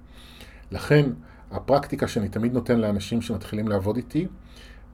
לכן, 0.71 1.11
הפרקטיקה 1.51 2.09
שאני 2.09 2.29
תמיד 2.29 2.53
נותן 2.53 2.81
לאנשים 2.81 3.23
שמתחילים 3.23 3.69
לעבוד 3.69 3.97
איתי, 3.97 4.29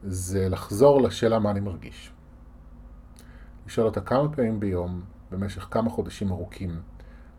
זה 0.03 0.49
לחזור 0.49 1.03
לשאלה 1.03 1.39
מה 1.39 1.51
אני 1.51 1.61
מרגיש. 1.61 2.13
לשאול 3.67 3.87
אותה 3.87 4.01
כמה 4.01 4.29
פעמים 4.29 4.61
ביום, 4.61 5.03
במשך 5.31 5.69
כמה 5.71 5.91
חודשים 5.91 6.31
ארוכים. 6.31 6.81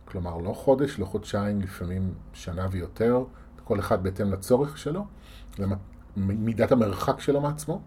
כלומר, 0.05 0.37
לא 0.37 0.53
חודש, 0.53 0.99
לא 0.99 1.05
חודשיים, 1.05 1.61
לפעמים 1.61 2.13
שנה 2.33 2.67
ויותר, 2.71 3.23
כל 3.63 3.79
אחד 3.79 4.03
בהתאם 4.03 4.31
לצורך 4.31 4.77
שלו, 4.77 5.05
למידת 6.17 6.71
המרחק 6.71 7.19
שלו 7.19 7.41
מעצמו. 7.41 7.81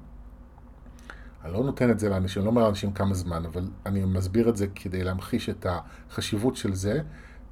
אני 1.45 1.53
לא 1.53 1.65
נותן 1.65 1.91
את 1.91 1.99
זה 1.99 2.09
לאנשים, 2.09 2.41
אני 2.41 2.45
לא 2.45 2.51
אומר 2.51 2.63
לאנשים 2.63 2.93
כמה 2.93 3.15
זמן, 3.15 3.45
אבל 3.45 3.65
אני 3.87 4.05
מסביר 4.05 4.49
את 4.49 4.57
זה 4.57 4.67
כדי 4.75 5.05
להמחיש 5.05 5.49
את 5.49 5.67
החשיבות 5.69 6.57
של 6.57 6.75
זה. 6.75 7.03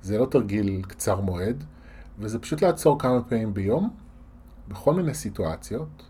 זה 0.03 0.19
לא 0.19 0.27
תרגיל 0.27 0.83
קצר 0.89 1.21
מועד, 1.21 1.65
וזה 2.19 2.39
פשוט 2.39 2.63
לעצור 2.63 2.99
כמה 2.99 3.23
פעמים 3.23 3.55
ביום, 3.55 3.91
בכל 4.69 4.95
מיני 4.95 5.15
סיטואציות, 5.15 6.03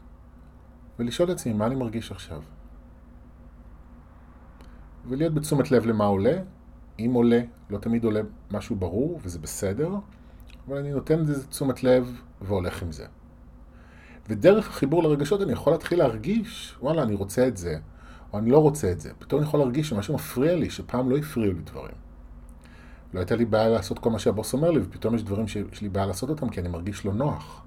ולשאול 0.99 1.31
את 1.31 1.35
עצמי 1.35 1.53
מה 1.53 1.67
אני 1.67 1.75
מרגיש 1.75 2.13
עכשיו. 2.13 2.43
ולהיות 5.09 5.35
בתשומת 5.35 5.71
לב 5.71 5.87
למה 5.87 6.05
עולה. 6.05 6.39
אם 6.99 7.11
עולה, 7.15 7.41
לא 7.71 7.79
תמיד 7.79 8.05
עולה 8.05 8.21
משהו 8.51 8.77
ברור, 8.77 9.21
וזה 9.23 9.39
בסדר, 9.39 9.91
אבל 10.69 10.77
אני 10.77 10.91
נותן 10.91 11.21
לזה 11.21 11.47
תשומת 11.47 11.85
לב 11.85 12.21
והולך 12.41 12.83
עם 12.83 12.93
זה. 12.93 13.07
ודרך 14.29 14.69
החיבור 14.69 15.03
לרגשות 15.03 15.43
אני 15.43 15.53
יכול 15.53 15.73
להתחיל 15.73 15.99
להרגיש, 15.99 16.75
וואלה, 16.81 17.03
אני 17.03 17.15
רוצה 17.15 17.49
את 17.49 17.57
זה, 17.57 17.79
או 18.33 18.39
אני 18.39 18.51
לא 18.51 18.59
רוצה 18.59 18.93
את 18.93 19.01
זה. 19.01 19.11
פתאום 19.19 19.41
אני 19.41 19.49
יכול 19.49 19.61
להרגיש 19.61 19.89
שמשהו 19.89 20.15
מפריע 20.15 20.55
לי, 20.55 20.71
שפעם 20.71 21.11
לא 21.11 21.17
הפריעו 21.17 21.53
לי 21.53 21.61
דברים. 21.61 21.95
לא 23.15 23.19
הייתה 23.21 23.37
לי 23.37 23.45
בעיה 23.45 23.69
לעשות 23.69 23.99
כל 23.99 24.11
מה 24.11 24.19
שהבוס 24.19 24.53
אומר 24.53 24.71
לי, 24.71 24.81
ופתאום 24.83 25.15
יש 25.15 25.23
דברים 25.23 25.49
שיש 25.49 25.83
לי 25.83 25.89
בעיה 25.89 26.07
לעשות 26.07 26.31
אותם 26.31 26.49
כי 26.49 26.61
אני 26.61 26.69
מרגיש 26.69 27.05
לא 27.05 27.13
נוח. 27.13 27.63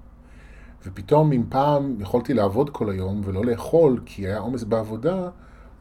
ופתאום 0.86 1.32
אם 1.32 1.42
פעם 1.48 1.96
יכולתי 2.00 2.34
לעבוד 2.34 2.70
כל 2.70 2.90
היום 2.90 3.20
ולא 3.24 3.44
לאכול 3.44 4.00
כי 4.06 4.26
היה 4.26 4.38
עומס 4.38 4.64
בעבודה, 4.64 5.28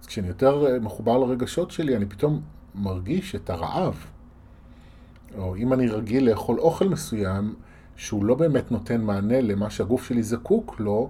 אז 0.02 0.08
כשאני 0.08 0.28
יותר 0.28 0.66
אה, 0.68 0.80
מחובר 0.80 1.18
לרגשות 1.18 1.72
שלי, 1.72 1.96
אני 1.96 2.06
פתאום 2.06 2.42
מרגיש 2.76 3.36
את 3.36 3.50
הרעב. 3.50 4.06
או 5.38 5.56
אם 5.56 5.74
אני 5.74 5.88
רגיל 5.88 6.30
לאכול 6.30 6.60
אוכל 6.60 6.90
מסוים, 6.90 7.56
שהוא 8.02 8.26
לא 8.26 8.36
באמת 8.36 8.72
נותן 8.72 9.02
מענה 9.02 9.42
למה 9.42 9.70
שהגוף 9.70 10.04
שלי 10.04 10.24
זקוק 10.24 10.80
לו, 10.80 11.10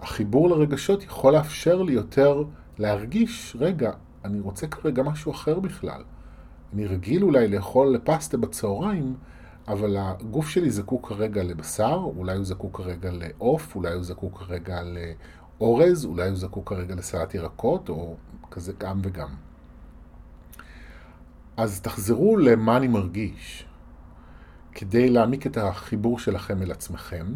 החיבור 0.00 0.50
לרגשות 0.50 1.04
יכול 1.04 1.32
לאפשר 1.32 1.82
לי 1.82 1.92
יותר 1.92 2.44
להרגיש, 2.78 3.56
רגע, 3.60 3.92
אני 4.24 4.40
רוצה 4.40 4.66
כרגע 4.66 5.02
משהו 5.02 5.32
אחר 5.32 5.60
בכלל. 5.60 6.02
אני 6.72 6.86
רגיל 6.86 7.22
אולי 7.22 7.48
לאכול 7.48 7.98
פסטה 8.04 8.36
בצהריים, 8.36 9.14
אבל 9.68 9.96
הגוף 9.98 10.48
שלי 10.48 10.70
זקוק 10.70 11.08
כרגע 11.08 11.42
לבשר, 11.42 12.00
אולי 12.16 12.36
הוא 12.36 12.44
זקוק 12.44 12.76
כרגע 12.76 13.10
לעוף, 13.12 13.74
אולי 13.76 13.92
הוא 13.92 14.02
זקוק 14.02 14.38
כרגע 14.38 14.80
לאורז, 14.82 16.04
אולי 16.04 16.28
הוא 16.28 16.36
זקוק 16.36 16.68
כרגע 16.68 16.94
לסלט 16.94 17.34
ירקות, 17.34 17.88
או 17.88 18.14
כזה 18.50 18.72
גם 18.78 19.00
וגם. 19.02 19.28
אז 21.56 21.80
תחזרו 21.80 22.36
למה 22.36 22.76
אני 22.76 22.88
מרגיש. 22.88 23.69
כדי 24.72 25.10
להעמיק 25.10 25.46
את 25.46 25.56
החיבור 25.56 26.18
שלכם 26.18 26.62
אל 26.62 26.70
עצמכם, 26.72 27.26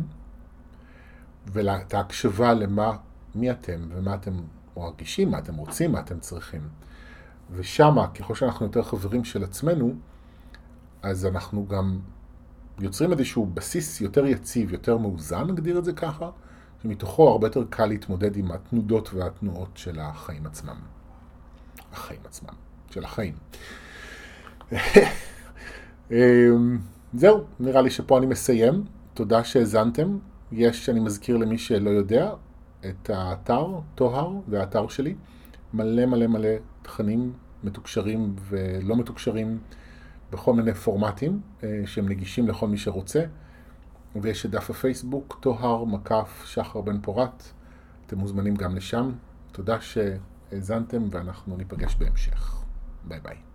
ואת 1.46 1.94
ההקשבה 1.94 2.54
למה, 2.54 2.96
מי 3.34 3.50
אתם 3.50 3.88
ומה 3.94 4.14
אתם 4.14 4.40
מרגישים, 4.76 5.30
מה 5.30 5.38
אתם 5.38 5.54
רוצים, 5.54 5.92
מה 5.92 6.00
אתם 6.00 6.20
צריכים. 6.20 6.68
ושמה, 7.50 8.08
ככל 8.08 8.34
שאנחנו 8.34 8.66
יותר 8.66 8.82
חברים 8.82 9.24
של 9.24 9.44
עצמנו, 9.44 9.94
אז 11.02 11.26
אנחנו 11.26 11.66
גם 11.66 11.98
יוצרים 12.78 13.12
איזשהו 13.12 13.46
בסיס 13.46 14.00
יותר 14.00 14.26
יציב, 14.26 14.72
יותר 14.72 14.98
מאוזן, 14.98 15.44
נגדיר 15.44 15.78
את 15.78 15.84
זה 15.84 15.92
ככה, 15.92 16.30
שמתוכו 16.82 17.28
הרבה 17.28 17.46
יותר 17.46 17.64
קל 17.70 17.86
להתמודד 17.86 18.36
עם 18.36 18.52
התנודות 18.52 19.14
והתנועות 19.14 19.70
של 19.74 20.00
החיים 20.00 20.46
עצמם. 20.46 20.76
החיים 21.92 22.20
עצמם, 22.24 22.54
של 22.90 23.04
החיים. 23.04 23.34
זהו, 27.16 27.44
נראה 27.60 27.82
לי 27.82 27.90
שפה 27.90 28.18
אני 28.18 28.26
מסיים. 28.26 28.84
תודה 29.14 29.44
שהאזנתם. 29.44 30.18
יש, 30.52 30.88
אני 30.88 31.00
מזכיר 31.00 31.36
למי 31.36 31.58
שלא 31.58 31.90
יודע, 31.90 32.32
את 32.80 33.10
האתר, 33.10 33.66
טוהר, 33.94 34.32
זה 34.48 34.60
האתר 34.60 34.88
שלי. 34.88 35.14
מלא 35.74 36.06
מלא 36.06 36.26
מלא 36.26 36.48
תכנים 36.82 37.32
מתוקשרים 37.64 38.34
ולא 38.38 38.96
מתוקשרים 38.96 39.58
בכל 40.30 40.54
מיני 40.54 40.74
פורמטים 40.74 41.40
אה, 41.62 41.82
שהם 41.86 42.08
נגישים 42.08 42.48
לכל 42.48 42.68
מי 42.68 42.78
שרוצה. 42.78 43.24
ויש 44.16 44.46
את 44.46 44.50
דף 44.50 44.70
הפייסבוק, 44.70 45.38
טוהר 45.40 45.84
מקף 45.84 46.42
שחר 46.46 46.80
בן 46.80 47.00
פורת. 47.00 47.42
אתם 48.06 48.18
מוזמנים 48.18 48.54
גם 48.54 48.76
לשם. 48.76 49.12
תודה 49.52 49.76
שהאזנתם 49.80 51.02
ואנחנו 51.10 51.56
ניפגש 51.56 51.96
בהמשך. 51.96 52.64
ביי 53.04 53.20
ביי. 53.20 53.53